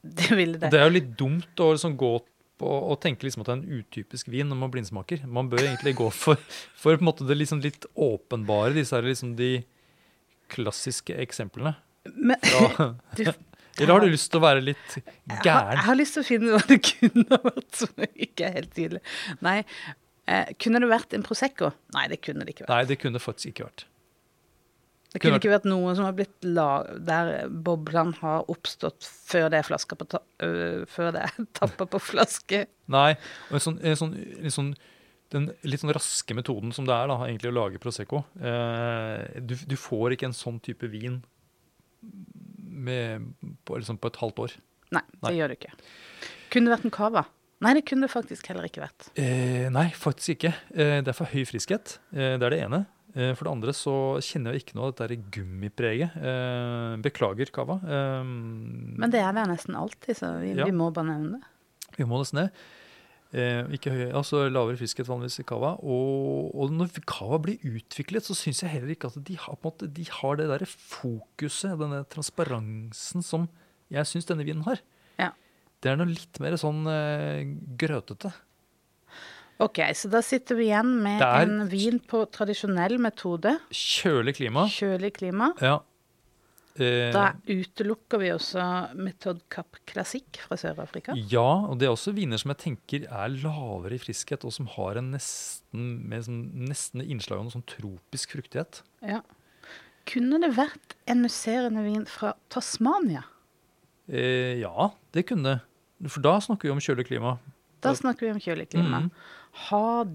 Det 0.00 0.30
ville 0.32 0.58
det. 0.60 0.70
Det 0.72 0.80
er 0.80 0.88
jo 0.88 0.96
litt 0.96 1.10
dumt 1.18 1.60
å 1.60 1.72
liksom 1.74 1.96
gå 2.00 2.14
på 2.60 2.70
og 2.70 2.98
tenke 3.00 3.24
liksom 3.24 3.42
at 3.42 3.48
det 3.48 3.54
er 3.54 3.60
en 3.60 3.80
utypisk 3.80 4.28
vin 4.32 4.48
når 4.50 4.58
man 4.62 4.72
blindsmaker. 4.72 5.24
Man 5.28 5.48
bør 5.52 5.64
egentlig 5.64 5.94
gå 5.98 6.08
for, 6.12 6.40
for 6.76 6.96
det 6.96 7.36
liksom 7.38 7.62
litt 7.64 7.86
åpenbare, 7.96 8.74
disse 8.76 8.96
her 8.96 9.06
liksom 9.06 9.34
de 9.38 9.62
klassiske 10.50 11.14
eksemplene. 11.22 11.76
Men 12.14 12.36
ja. 12.48 12.90
du, 13.16 13.24
eller 13.80 13.92
har 13.94 14.04
du 14.04 14.12
lyst 14.12 14.30
til 14.32 14.40
å 14.40 14.44
være 14.44 14.62
litt 14.64 14.96
jeg, 14.96 15.38
har, 15.46 15.72
jeg 15.72 15.84
har 15.86 15.96
lyst 15.96 16.16
til 16.16 16.24
å 16.24 16.28
finne 16.28 16.56
hva 16.56 16.60
det 16.68 16.80
kunne 16.84 17.26
ha 17.30 17.40
vært 17.44 17.78
som 17.82 18.08
ikke 18.10 18.48
er 18.48 18.56
helt 18.58 18.74
tydelig. 18.76 19.02
Nei. 19.44 19.60
Eh, 20.30 20.50
kunne 20.62 20.82
det 20.82 20.90
vært 20.90 21.14
en 21.16 21.24
Prosecco? 21.26 21.72
Nei, 21.96 22.04
det 22.12 22.20
kunne 22.24 22.44
det 22.44 22.54
ikke 22.54 22.66
vært. 22.66 22.74
Nei, 22.74 22.82
det 22.90 22.98
kunne 23.00 23.22
faktisk 23.22 23.54
ikke 23.54 23.68
vært. 23.70 23.86
Det 25.10 25.18
kunne 25.18 25.32
kunne 25.32 25.40
ikke 25.40 25.54
vært 25.56 25.66
noe 25.66 25.94
som 25.98 26.06
har 26.06 26.14
blitt 26.14 26.46
lag, 26.46 26.86
der 27.02 27.32
boblene 27.50 28.14
har 28.20 28.46
oppstått 28.52 29.02
før 29.02 29.48
det 29.50 29.64
er 29.64 29.86
på 29.98 30.06
ta 30.06 30.20
øh, 30.46 30.84
før 30.86 31.10
det 31.16 31.24
er 31.26 31.48
tappa 31.58 31.88
på 31.90 32.02
flaske. 32.12 32.62
Nei, 32.94 33.10
og 33.48 33.58
en 33.58 33.64
sånn, 33.64 33.80
en 33.82 33.98
sånn, 33.98 34.14
en 34.38 34.54
sånn 34.54 34.72
den 35.30 35.50
litt 35.62 35.82
sånn 35.82 35.94
raske 35.94 36.34
metoden 36.34 36.72
som 36.74 36.86
det 36.86 36.94
er 36.94 37.10
da, 37.10 37.20
egentlig 37.26 37.52
å 37.52 37.54
lage 37.54 37.78
Prosecco 37.82 38.24
eh, 38.42 39.38
du, 39.38 39.54
du 39.54 39.76
får 39.78 40.16
ikke 40.16 40.26
en 40.26 40.34
sånn 40.34 40.56
type 40.58 40.88
vin 40.90 41.20
med, 42.02 43.26
på, 43.64 43.76
liksom 43.80 43.98
på 44.00 44.10
et 44.12 44.16
halvt 44.22 44.38
år. 44.46 44.54
Nei, 44.94 45.02
det 45.12 45.22
Nei. 45.26 45.34
gjør 45.38 45.52
det 45.52 45.58
ikke. 45.60 45.74
Kunne 46.50 46.66
det 46.70 46.76
vært 46.78 46.88
en 46.88 46.94
cava? 46.96 47.24
Nei, 47.60 47.74
det 47.76 47.82
kunne 47.86 48.06
det 48.08 48.12
faktisk 48.14 48.46
heller 48.48 48.64
ikke 48.66 48.80
vært. 48.82 49.10
Eh, 49.20 49.66
nei, 49.70 49.90
faktisk 49.92 50.38
ikke. 50.38 50.54
Eh, 50.72 50.96
det 51.04 51.12
er 51.12 51.18
for 51.18 51.28
høy 51.28 51.44
friskhet. 51.44 51.98
Eh, 52.14 52.38
det 52.40 52.46
er 52.48 52.54
det 52.56 52.60
ene. 52.64 52.80
Eh, 53.14 53.34
for 53.36 53.44
det 53.44 53.52
andre 53.52 53.74
så 53.76 53.94
kjenner 54.24 54.54
jeg 54.56 54.64
ikke 54.64 54.78
noe 54.78 54.88
av 54.88 54.96
dette 54.96 55.18
gummipreget. 55.34 56.16
Eh, 56.16 56.96
beklager, 57.04 57.52
Kava. 57.52 57.76
Eh, 57.84 58.24
Men 58.24 59.12
det 59.12 59.20
er 59.20 59.32
det 59.36 59.44
nesten 59.52 59.76
alltid, 59.76 60.16
så 60.16 60.32
vi, 60.40 60.54
Ja. 60.56 60.64
vi 60.64 60.72
må 60.72 60.88
bare 60.94 61.10
nevne 61.12 61.38
det. 61.40 61.96
Vi 61.98 62.04
må 62.08 62.18
nesten 62.22 62.46
det. 62.46 62.50
Eh, 63.30 63.62
ikke 63.76 63.92
høy, 63.94 64.04
altså 64.18 64.40
lavere 64.50 64.78
friskhet 64.80 65.06
vanligvis 65.06 65.38
i 65.42 65.46
cava. 65.46 65.76
Og, 65.86 66.50
og 66.50 66.72
når 66.74 66.96
cava 67.06 67.38
blir 67.44 67.62
utviklet, 67.62 68.26
så 68.26 68.34
syns 68.34 68.64
jeg 68.64 68.72
heller 68.72 68.94
ikke 68.96 69.10
at 69.12 69.20
de 69.26 69.36
har, 69.38 69.58
måte, 69.62 69.86
de 69.86 70.06
har 70.18 70.40
det 70.40 70.48
der 70.50 70.66
fokuset, 70.66 71.76
denne 71.78 72.02
transparensen, 72.10 73.22
som 73.22 73.46
jeg 73.90 74.08
syns 74.10 74.26
denne 74.26 74.46
vinen 74.46 74.66
har. 74.66 74.82
Ja. 75.20 75.30
Det 75.80 75.92
er 75.92 76.00
noe 76.00 76.10
litt 76.10 76.42
mer 76.42 76.58
sånn 76.60 76.82
eh, 76.90 77.44
grøtete. 77.80 78.32
Ok, 79.60 79.78
så 79.94 80.08
da 80.08 80.22
sitter 80.24 80.56
vi 80.56 80.70
igjen 80.70 80.94
med 81.04 81.20
en 81.20 81.66
vin 81.68 81.98
på 82.00 82.24
tradisjonell 82.32 82.96
metode. 83.02 83.58
Kjølig 83.76 84.38
klima. 84.38 84.64
Kjølig 84.72 85.12
klima. 85.18 85.50
Ja. 85.60 85.82
Eh, 86.78 87.10
Da 87.12 87.32
utelukker 87.48 88.20
vi 88.22 88.28
også 88.30 88.94
Method 88.94 89.40
Cap 89.50 89.76
Classic 89.90 90.24
fra 90.46 90.56
Sør-Afrika. 90.56 91.16
Ja, 91.30 91.66
og 91.66 91.78
det 91.80 91.88
er 91.88 91.92
også 91.94 92.14
viner 92.14 92.38
som 92.38 92.52
jeg 92.54 92.60
tenker 92.62 93.08
er 93.10 93.28
lavere 93.34 93.96
i 93.96 93.98
friskhet, 93.98 94.44
og 94.46 94.52
som 94.54 94.66
har 94.76 94.96
en 95.00 95.10
nesten, 95.16 96.08
med 96.08 96.22
sånn, 96.28 96.40
nesten 96.70 97.02
innslag 97.02 97.38
av 97.40 97.48
noe 97.48 97.56
sånn 97.56 97.66
tropisk 97.66 98.36
fruktighet. 98.36 98.82
Ja. 99.02 99.20
Kunne 100.06 100.40
det 100.40 100.54
vært 100.56 100.94
en 101.10 101.20
musserende 101.22 101.82
vin 101.84 102.06
fra 102.08 102.34
Tasmania? 102.48 103.24
Eh, 104.08 104.58
ja, 104.62 104.90
det 105.12 105.26
kunne 105.28 105.42
det. 105.42 106.10
For 106.10 106.20
da 106.24 106.38
snakker 106.40 106.68
vi 106.70 106.70
om 106.72 106.80
kjølig 106.80 107.06
klima. 107.10 107.38
Da 107.84 107.92
snakker 107.94 108.26
vi 108.26 108.30
om 108.32 108.40
kjølig 108.40 108.70
klima. 108.72 109.02
Mhm. 109.04 109.10
Har 109.68 110.06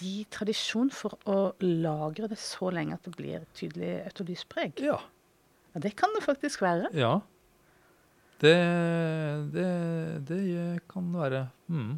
de 0.00 0.24
tradisjon 0.30 0.90
for 0.90 1.18
å 1.26 1.54
lagre 1.60 2.28
det 2.28 2.38
så 2.38 2.70
lenge 2.72 2.94
at 2.94 3.02
det 3.04 3.14
blir 3.16 3.44
tydelig 3.54 4.04
autolyspreg? 4.08 4.80
Ja. 4.82 4.98
Ja, 5.74 5.80
det 5.82 5.94
kan 5.98 6.12
det 6.16 6.24
faktisk 6.26 6.62
være. 6.64 6.90
ja. 6.94 7.18
Det, 8.44 8.50
det, 9.54 9.68
det 10.28 10.40
kan 10.90 11.06
være 11.14 11.44
mm. 11.70 11.92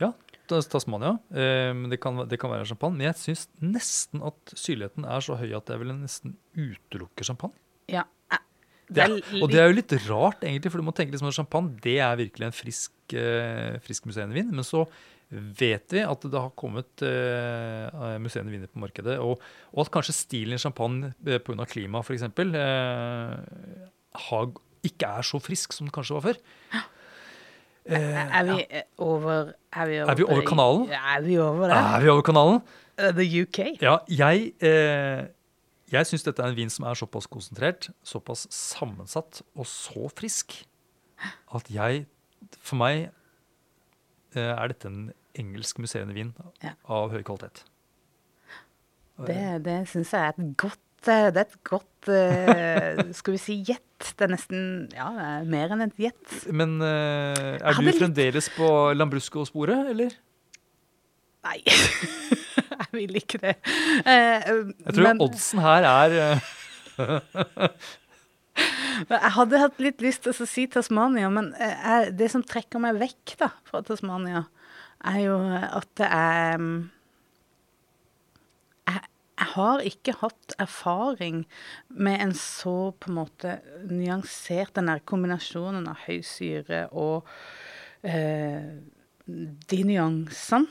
Ja, 0.00 0.08
Tasmania. 0.48 1.12
Eh, 1.30 1.74
det, 1.92 1.98
kan, 2.02 2.16
det 2.26 2.38
kan 2.40 2.50
være 2.50 2.66
champagne. 2.66 2.96
Men 2.98 3.10
jeg 3.10 3.18
syns 3.20 3.44
nesten 3.62 4.24
at 4.26 4.54
syrligheten 4.56 5.04
er 5.06 5.22
så 5.22 5.36
høy 5.38 5.52
at 5.54 5.70
jeg 5.70 5.82
ville 5.82 5.94
nesten 5.94 6.32
utelukke 6.58 7.26
champagne. 7.28 7.54
Ja. 7.92 8.02
eh, 8.32 8.40
Det 8.90 9.04
er, 9.04 9.14
og 9.38 9.52
det 9.52 9.60
er 9.62 9.68
jo 9.70 9.76
litt 9.76 9.94
rart, 10.08 10.42
egentlig, 10.42 10.72
for 10.72 10.82
du 10.82 10.88
må 10.88 10.94
tenke 10.96 11.14
liksom 11.14 11.30
at 11.30 11.38
champagne 11.38 11.76
det 11.84 11.98
er 12.02 12.18
virkelig 12.18 12.48
en 12.48 12.56
frisk, 12.56 12.92
eh, 13.14 13.76
frisk 13.84 14.08
musserende 14.10 14.34
vin. 14.34 14.50
Men 14.50 14.66
så 14.66 14.86
vet 15.30 15.92
vi 15.94 16.00
at 16.02 16.24
det 16.26 16.40
har 16.40 16.50
kommet 16.58 17.02
eh, 17.06 18.16
musserende 18.18 18.50
viner 18.50 18.66
på 18.70 18.80
markedet. 18.82 19.18
Og, 19.22 19.38
og 19.70 19.84
at 19.84 19.92
kanskje 19.94 20.16
stilen 20.16 20.56
i 20.56 20.62
champagne 20.62 21.12
eh, 21.26 21.38
pga. 21.38 21.66
klima 21.70 22.02
f.eks. 22.02 22.24
Eh, 22.26 23.86
har- 24.26 24.52
ikke 24.82 25.06
er 25.20 25.26
så 25.28 25.36
frisk 25.44 25.74
som 25.76 25.86
den 25.86 25.92
kanskje 25.92 26.16
var 26.16 26.24
før. 26.30 26.38
Eh, 27.90 28.36
Er 28.38 28.44
vi 28.44 28.56
ja. 28.70 28.80
over 28.98 29.52
Er 29.72 29.86
vi 29.86 30.00
over, 30.00 30.10
Er 30.10 30.14
vi 30.16 30.24
over 30.24 30.42
kanalen? 30.46 30.90
Er 30.90 31.20
vi 31.24 31.38
over 31.38 31.68
det? 31.68 31.76
Er 31.76 32.00
vi 32.00 32.08
over 32.08 32.22
kanalen? 32.22 32.62
Eh, 32.98 33.12
The 33.12 33.26
UK? 33.42 33.58
Ja, 33.82 33.98
jeg, 34.08 34.52
eh, 34.60 35.26
jeg 35.92 36.06
syns 36.06 36.22
dette 36.26 36.42
er 36.42 36.48
en 36.52 36.56
vin 36.58 36.70
som 36.70 36.84
er 36.86 36.94
såpass 36.94 37.26
konsentrert, 37.26 37.88
såpass 38.04 38.46
sammensatt 38.50 39.42
og 39.56 39.66
så 39.66 40.08
frisk 40.12 40.64
at 41.54 41.70
jeg 41.70 42.06
For 42.64 42.76
meg 42.80 43.10
eh, 44.34 44.52
er 44.56 44.68
dette 44.72 44.88
en 44.88 45.10
engelsk 45.40 45.80
musserende 45.82 46.14
vin 46.16 46.30
Ja. 46.64 46.74
av 46.88 47.10
høy 47.14 47.22
kvalitet. 47.26 47.64
Det, 49.20 49.40
det 49.66 49.78
syns 49.90 50.14
jeg 50.16 50.22
er 50.30 50.32
et 50.32 50.54
godt 50.56 51.08
eh, 51.12 51.26
Det 51.28 51.42
er 51.42 51.44
et 51.44 51.58
godt 51.68 52.08
eh, 52.08 53.00
Skal 53.18 53.34
vi 53.34 53.40
si 53.42 53.56
gjett? 53.68 54.06
Det 54.16 54.24
er 54.24 54.30
nesten 54.32 54.62
Ja, 54.96 55.10
det 55.12 55.26
er 55.26 55.50
mer 55.52 55.74
enn 55.76 55.84
et 55.84 55.98
gjett. 56.00 56.38
Men 56.56 56.78
eh, 56.80 57.58
er 57.60 57.76
du 57.76 57.82
du 57.82 57.88
litt- 57.90 57.98
fremdeles 58.00 58.48
på 58.56 58.70
Lambrusco-sporet, 58.96 59.90
eller? 59.92 60.14
Nei, 61.44 61.58
jeg 62.80 62.88
vil 62.92 63.16
ikke 63.20 63.38
det. 63.40 63.54
Jeg 64.04 64.42
tror 64.92 65.04
men 65.06 65.20
oddsen 65.24 65.60
her 65.64 65.86
er 65.88 66.16
jeg 69.10 69.30
hadde 69.36 69.60
hatt 69.62 69.78
litt 69.80 70.02
lyst 70.04 70.24
til 70.26 70.34
å 70.34 70.46
si 70.48 70.66
Tasmania, 70.68 71.30
men 71.32 71.52
det 72.16 72.28
som 72.32 72.42
trekker 72.44 72.82
meg 72.82 72.98
vekk 73.00 73.36
da, 73.40 73.48
fra 73.68 73.80
Tasmania, 73.86 74.42
er 75.04 75.20
jo 75.24 75.36
at 75.50 75.88
det 76.00 76.08
er 76.08 76.60
mm, 76.60 76.90
jeg, 78.90 79.02
jeg 79.40 79.48
har 79.54 79.84
ikke 79.92 80.16
hatt 80.20 80.56
erfaring 80.60 81.42
med 81.88 82.20
en 82.26 82.34
så 82.36 82.92
på 83.00 83.10
en 83.10 83.18
måte 83.22 83.58
nyansert 83.88 84.74
Den 84.76 84.90
der 84.92 85.04
kombinasjonen 85.04 85.88
av 85.90 86.04
høy 86.06 86.20
syre 86.26 86.86
og 86.90 87.28
eh, 88.02 88.76
de 89.70 89.82
nyansene 89.86 90.66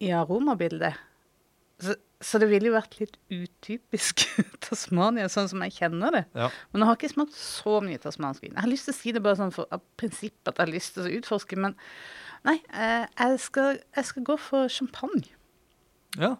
i 0.00 0.08
aromabildet. 0.16 0.96
Så, 1.80 1.94
så 2.20 2.38
det 2.40 2.48
ville 2.48 2.70
jo 2.70 2.76
vært 2.76 2.96
litt 3.00 3.18
utypisk 3.32 4.24
Tasmania, 4.64 5.28
sånn 5.32 5.50
som 5.52 5.64
jeg 5.66 5.76
kjenner 5.76 6.14
det. 6.16 6.22
Ja. 6.32 6.48
Men 6.70 6.82
jeg 6.82 6.90
har 6.90 6.98
ikke 6.98 7.12
smakt 7.12 7.36
så 7.36 7.78
mye 7.84 8.00
tasmansk 8.00 8.44
vin. 8.44 8.54
Jeg 8.54 8.64
har 8.64 8.72
lyst 8.72 8.88
til 8.88 8.96
å 8.96 8.98
si 8.98 9.14
det 9.16 9.22
bare 9.24 9.40
sånn 9.40 9.54
for, 9.54 9.68
av 9.72 9.84
prinsipp 10.00 10.48
at 10.48 10.56
jeg 10.56 10.64
har 10.66 10.72
lyst 10.72 10.96
til 10.96 11.06
å 11.06 11.14
utforske, 11.20 11.60
men 11.60 11.76
nei, 12.48 12.56
eh, 12.72 13.06
jeg, 13.18 13.40
skal, 13.40 13.80
jeg 13.96 14.04
skal 14.04 14.24
gå 14.24 14.36
for 14.40 14.68
champagne. 14.68 15.24
ja. 16.18 16.36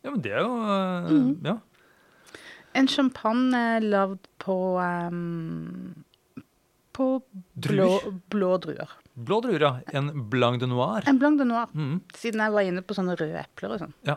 Ja, 0.00 0.10
men 0.14 0.22
det 0.24 0.30
er 0.32 0.38
jo 0.40 0.52
uh, 0.56 1.10
mm. 1.12 1.32
Ja. 1.44 1.58
En 2.72 2.86
champagne 2.88 3.58
lagd 3.84 4.30
på 4.40 4.54
um, 4.80 5.92
på 6.96 7.08
blå, 7.60 7.88
blå 8.32 8.54
druer. 8.64 8.94
Blå 9.14 9.40
druer, 9.44 9.60
ja. 9.60 9.72
En 9.92 10.08
blanc 10.32 10.60
de 10.62 10.68
noir. 10.70 11.04
En 11.08 11.18
blanc 11.20 11.36
de 11.36 11.44
noir, 11.44 11.68
Mm. 11.74 12.00
siden 12.16 12.40
jeg 12.40 12.52
var 12.56 12.64
inne 12.64 12.80
på 12.82 12.96
sånne 12.96 13.16
røde 13.20 13.42
epler 13.44 13.74
og 13.76 13.82
sånn. 13.84 13.94
Ja. 14.08 14.16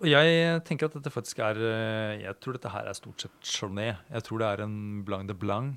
Og 0.00 0.08
jeg 0.08 0.60
tenker 0.68 0.88
at 0.90 0.94
dette 0.96 1.12
faktisk 1.12 1.38
er 1.44 1.56
eh, 1.60 2.20
Jeg 2.22 2.36
tror 2.40 2.56
dette 2.56 2.72
her 2.72 2.88
er 2.88 2.96
stort 2.96 3.20
sett 3.24 3.32
chardonnay. 3.40 3.94
Jeg 4.12 4.22
tror 4.28 4.38
det 4.40 4.48
er 4.52 4.62
en 4.64 4.78
blanc 5.04 5.28
de 5.28 5.34
blanc. 5.36 5.76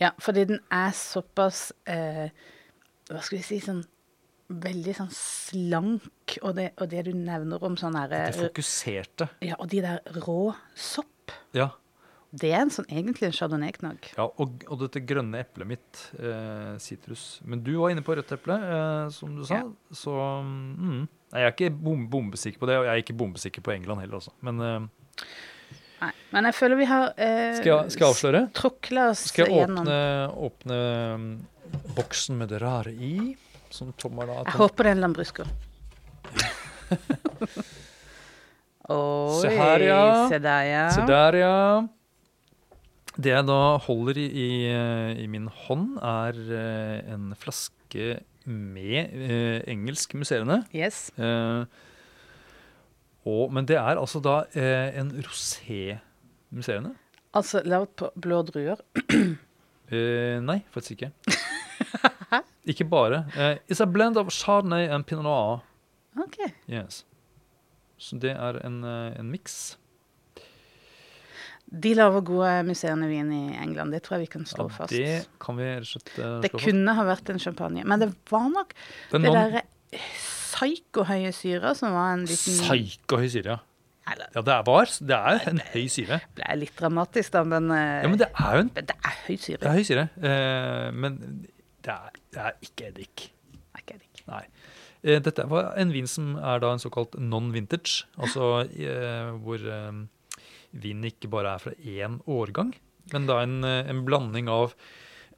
Ja, 0.00 0.12
fordi 0.20 0.46
den 0.52 0.60
er 0.72 0.92
såpass 0.96 1.70
eh, 1.88 2.28
Hva 3.10 3.22
skal 3.24 3.40
vi 3.40 3.46
si 3.46 3.58
sånn 3.64 3.82
Veldig 4.50 4.92
sånn 4.96 5.10
slank, 5.14 6.32
og 6.42 6.56
det, 6.56 6.72
og 6.82 6.88
det 6.90 7.04
du 7.06 7.12
nevner 7.14 7.62
om 7.62 7.76
sånn 7.78 7.94
Det 8.10 8.32
fokuserte. 8.34 9.28
Ja, 9.46 9.54
og 9.62 9.68
de 9.70 9.78
der 9.84 10.00
rå 10.24 10.50
sopp. 10.74 11.30
Ja. 11.54 11.68
Det 12.30 12.50
er 12.50 12.64
en 12.64 12.70
sånn 12.70 12.86
egentlig 12.86 13.28
en 13.28 13.34
chardonnay-knagg. 13.34 14.08
ja 14.16 14.26
og, 14.26 14.64
og 14.70 14.82
dette 14.84 15.02
grønne 15.02 15.40
eplet 15.42 15.66
mitt, 15.66 16.02
eh. 16.18 16.90
Men 17.42 17.62
du 17.66 17.72
var 17.76 17.94
inne 17.94 18.02
på 18.06 18.14
rødt 18.14 18.34
eple, 18.34 18.58
eh, 18.58 19.06
som 19.14 19.34
du 19.38 19.44
sa. 19.46 19.62
Ja. 19.62 19.94
Så 19.94 20.14
mm, 20.14 21.06
Nei, 21.30 21.42
jeg 21.44 21.46
er 21.46 21.54
ikke 21.54 21.70
bom, 21.74 22.04
bombesikker 22.10 22.62
på 22.62 22.66
det, 22.70 22.80
og 22.80 22.86
jeg 22.86 22.92
er 22.94 23.04
ikke 23.04 23.18
bombesikker 23.18 23.62
på 23.66 23.74
England 23.74 24.02
heller, 24.02 24.18
altså. 24.18 24.34
Men 24.46 24.62
eh, 24.66 25.24
Nei, 26.00 26.12
men 26.32 26.48
jeg 26.48 26.56
føler 26.56 26.78
vi 26.80 26.86
har 26.88 27.10
eh, 27.18 27.54
skal, 27.58 27.70
jeg, 27.70 27.94
skal 27.94 28.06
jeg 28.06 28.14
avsløre? 28.14 28.40
tråkla 28.56 29.10
oss 29.12 29.26
Skal 29.28 29.50
jeg 29.50 29.58
gjennom 29.60 29.84
åpne, 29.84 29.98
åpne 30.46 30.78
mm, 31.20 31.34
boksen 31.96 32.38
med 32.40 32.48
det 32.52 32.60
rare 32.62 32.92
i? 32.92 33.36
Som 33.70 33.92
Tom 33.98 34.18
har 34.18 34.26
da 34.30 34.42
Jeg 34.44 34.58
håper 34.58 34.86
det 34.86 34.90
er 34.90 34.96
en 34.96 35.04
lambrusco. 35.04 35.46
Oi, 38.90 39.40
Se 39.44 39.50
her, 39.54 39.84
ja. 39.86 40.28
Se 40.30 40.38
der, 40.42 40.64
ja. 40.66 40.86
Se 40.90 41.04
der, 41.06 41.36
ja. 41.38 41.58
Det 43.20 43.30
jeg 43.30 43.46
da 43.46 43.58
holder 43.84 44.18
i, 44.18 44.26
i, 44.26 44.48
i 45.24 45.26
min 45.30 45.46
hånd, 45.66 45.98
er 46.02 46.38
uh, 46.50 47.12
en 47.14 47.30
flaske 47.38 48.16
med 48.50 49.14
uh, 49.14 49.60
engelsk 49.70 50.14
musserende. 50.18 50.62
Yes. 50.74 51.10
Uh, 51.18 51.66
og, 53.28 53.52
men 53.54 53.68
det 53.68 53.76
er 53.78 54.00
altså 54.00 54.22
da 54.24 54.40
en 54.56 55.12
rosé-musserende. 55.22 56.94
Altså 57.36 57.60
lagd 57.62 57.92
på 58.00 58.08
blå 58.18 58.40
druer. 58.48 58.80
Nei, 60.40 60.58
faktisk 60.72 60.96
ikke. 60.96 61.12
ikke 62.66 62.84
bare. 62.88 63.24
Uh, 63.36 63.56
it's 63.68 63.80
a 63.80 63.86
blend 63.86 64.16
of 64.16 64.28
chardonnay 64.30 64.88
and 64.92 65.06
pinot 65.06 65.24
noir. 65.24 65.60
OK. 66.18 66.38
Yes. 66.68 67.04
Så 67.98 68.18
det 68.20 68.32
er 68.36 68.60
en, 68.66 68.82
eh, 68.84 69.18
en 69.20 69.30
miks. 69.30 69.76
De 71.70 71.92
lager 71.94 72.24
gode 72.26 72.50
musserende 72.66 73.06
vin 73.10 73.28
i 73.32 73.42
England. 73.62 73.92
Det 73.94 74.00
tror 74.02 74.16
jeg 74.18 74.26
vi 74.26 74.30
kan 74.32 74.46
slå 74.48 74.64
Ja, 74.66 74.74
fast. 74.74 74.90
det 74.90 75.26
kan 75.40 75.56
vi 75.60 75.68
slett 75.86 76.10
eh, 76.18 76.40
Det 76.42 76.50
fast. 76.50 76.64
kunne 76.64 76.94
ha 76.98 77.04
vært 77.06 77.30
en 77.30 77.38
champagne. 77.38 77.84
Men 77.86 78.00
det 78.02 78.08
var 78.30 78.48
nok 78.50 78.74
Den 79.12 79.22
det 79.22 79.30
non- 79.30 79.36
derre 79.52 79.62
psykohøye 80.50 81.30
syra 81.32 81.74
som 81.78 81.92
var 81.94 82.14
en 82.16 82.24
liten 82.26 82.58
Psykohøy 82.58 83.28
syre, 83.30 83.44
ja. 83.56 83.58
Ja, 84.34 84.40
det 84.42 84.50
er 84.50 84.64
var. 84.66 84.86
Det 84.98 85.14
er 85.14 85.44
en 85.52 85.60
høy 85.72 85.86
syre. 85.92 86.20
ble 86.34 86.42
er 86.48 86.56
litt 86.58 86.74
dramatisk, 86.76 87.30
da, 87.30 87.44
men, 87.44 87.68
Ja, 87.70 88.08
men 88.08 88.18
det 88.18 88.26
er 88.34 88.54
jo 88.56 88.60
en 88.64 88.70
men 88.74 88.84
det 88.90 88.96
er 89.04 89.16
høy 89.28 89.36
syre. 89.38 89.58
det 89.60 89.68
er 89.70 89.76
høy 89.78 89.84
syre. 89.86 90.08
Eh, 90.18 90.90
men 90.90 91.46
det 91.84 91.96
er, 91.96 92.22
det 92.34 92.46
er 92.46 92.62
ikke 92.66 92.88
eddik. 92.90 93.26
Er 93.74 93.84
ikke 93.84 93.98
eddik. 93.98 94.22
Nei. 94.30 94.44
Eh, 95.02 95.20
dette 95.24 95.46
var 95.48 95.72
en 95.80 95.92
vin 95.94 96.08
som 96.08 96.34
er 96.36 96.62
da 96.62 96.74
en 96.74 96.82
såkalt 96.82 97.16
non-vintage. 97.18 98.06
Altså 98.20 98.64
eh, 98.68 99.30
hvor 99.40 99.60
eh, 99.64 100.00
vinen 100.70 101.10
ikke 101.10 101.30
bare 101.32 101.54
er 101.56 101.62
fra 101.62 101.76
én 101.80 102.18
årgang, 102.30 102.74
men 103.14 103.28
da 103.28 103.40
en, 103.42 103.62
en 103.64 104.02
blanding 104.06 104.50
av 104.52 104.74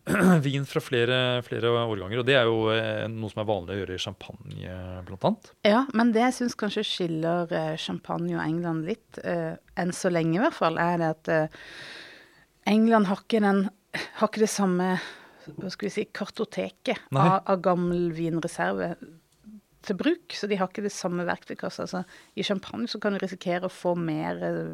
vin 0.45 0.67
fra 0.67 0.83
flere, 0.83 1.17
flere 1.47 1.71
årganger. 1.79 2.21
Og 2.21 2.27
det 2.27 2.35
er 2.37 2.51
jo 2.51 2.67
noe 3.15 3.31
som 3.31 3.45
er 3.45 3.49
vanlig 3.49 3.77
å 3.77 3.81
gjøre 3.81 3.97
i 3.97 4.03
champagne, 4.03 4.77
blant 5.07 5.29
annet. 5.29 5.53
Ja, 5.69 5.85
men 5.95 6.11
det 6.13 6.25
jeg 6.27 6.37
syns 6.41 6.59
kanskje 6.59 6.85
skiller 6.89 7.55
champagne 7.81 8.35
og 8.35 8.43
England 8.43 8.91
litt, 8.91 9.23
enn 9.23 9.95
så 9.95 10.11
lenge 10.11 10.41
i 10.41 10.43
hvert 10.43 10.59
fall, 10.59 10.81
er 10.83 10.99
det 10.99 11.13
at 11.15 11.33
England 12.69 13.09
har 13.09 13.23
ikke, 13.23 13.41
den, 13.47 13.69
har 14.19 14.29
ikke 14.29 14.43
det 14.43 14.51
samme 14.51 14.97
skal 15.73 15.89
vi 15.89 15.93
si, 15.95 16.07
kartoteket 16.15 17.11
av, 17.13 17.41
av 17.51 17.61
gammel 17.65 18.11
vinreserve 18.17 18.95
til 19.87 19.99
bruk. 19.99 20.37
Så 20.37 20.49
de 20.51 20.59
har 20.61 20.71
ikke 20.71 20.85
det 20.85 20.95
samme 20.95 21.27
verktøykassa. 21.29 21.87
Altså, 21.87 22.05
I 22.39 22.47
champagne 22.47 22.89
så 22.91 23.01
kan 23.03 23.15
du 23.15 23.21
risikere 23.23 23.69
å 23.69 23.73
få 23.73 23.95
mer 23.99 24.43
eh, 24.47 24.73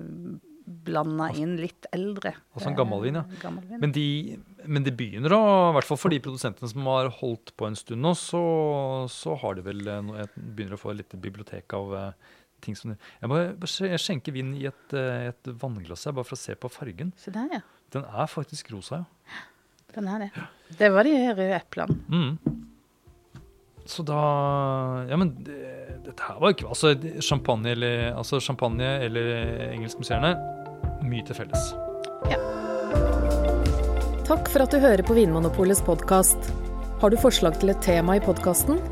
blanda 0.88 1.30
inn 1.38 1.56
litt 1.60 1.88
eldre. 1.96 2.34
Altså 2.56 2.70
en 2.70 2.78
gammelvin, 2.78 3.20
ja. 3.20 3.24
eh, 3.24 3.42
gammelvin. 3.42 3.82
Men 3.84 3.94
de, 3.96 4.08
men 4.66 4.86
det 4.86 4.96
begynner 4.98 5.34
å, 5.36 5.42
i 5.70 5.78
hvert 5.78 5.88
fall 5.88 6.00
for 6.00 6.14
de 6.14 6.20
produsentene 6.24 6.70
som 6.72 6.90
har 6.90 7.12
holdt 7.20 7.54
på 7.56 7.68
en 7.68 7.78
stund 7.78 8.04
nå, 8.04 8.12
så, 8.18 8.42
så 9.12 9.38
har 9.42 9.58
de 9.58 9.64
vel 9.70 9.86
eh, 9.88 10.26
begynner 10.36 10.76
å 10.76 10.82
få 10.82 10.92
et 10.92 11.02
lite 11.04 11.20
bibliotek 11.20 11.78
av 11.78 11.96
ting 12.64 12.74
som 12.74 12.90
Jeg 12.90 13.28
må 13.30 13.38
skjenke 13.70 14.32
vin 14.34 14.50
i 14.58 14.64
et, 14.66 14.94
et 14.98 15.50
vannglass 15.60 16.08
her, 16.08 16.16
bare 16.16 16.26
for 16.26 16.34
å 16.34 16.40
se 16.40 16.56
på 16.58 16.70
fargen. 16.74 17.12
Der, 17.30 17.60
ja. 17.60 17.60
Den 17.94 18.02
er 18.08 18.26
faktisk 18.26 18.72
rosa, 18.74 19.04
ja. 19.30 19.44
Den 19.96 20.08
er 20.08 20.26
det. 20.26 20.30
Det 20.78 20.90
var 20.92 21.06
de 21.08 21.14
røde 21.32 21.54
eplene. 21.56 21.96
Mm. 22.12 22.58
Så 23.88 24.04
da 24.04 24.18
Ja, 25.08 25.16
men 25.16 25.32
det, 25.46 25.56
dette 26.04 26.26
her 26.28 26.40
var 26.42 26.52
ikke 26.52 26.68
Altså, 26.68 26.92
champagne 27.24 27.72
eller, 27.72 28.12
altså 28.18 28.40
champagne 28.40 28.90
eller 29.06 29.30
engelsk 29.72 30.02
musserende, 30.02 30.34
mye 31.08 31.24
til 31.24 31.38
felles. 31.38 31.70
Ja. 32.28 32.36
Takk 34.28 34.50
for 34.52 34.66
at 34.66 34.74
du 34.74 34.80
hører 34.82 35.04
på 35.08 35.16
Vinmonopolets 35.16 35.80
podkast. 35.86 36.50
Har 37.00 37.14
du 37.14 37.16
forslag 37.16 37.56
til 37.62 37.72
et 37.72 37.80
tema 37.80 38.18
i 38.18 38.24
podkasten? 38.24 38.82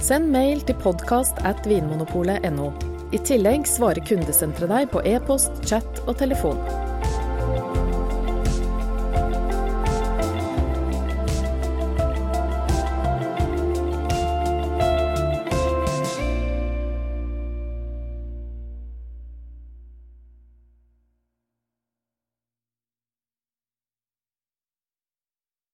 Send 0.00 0.30
mail 0.32 0.62
til 0.64 0.76
podkast 0.80 1.40
at 1.44 1.66
vinmonopolet.no. 1.68 2.70
I 3.12 3.20
tillegg 3.28 3.68
svarer 3.68 4.00
kundesenteret 4.08 4.72
deg 4.72 4.90
på 4.92 5.04
e-post, 5.04 5.60
chat 5.68 6.00
og 6.06 6.16
telefon. 6.20 6.58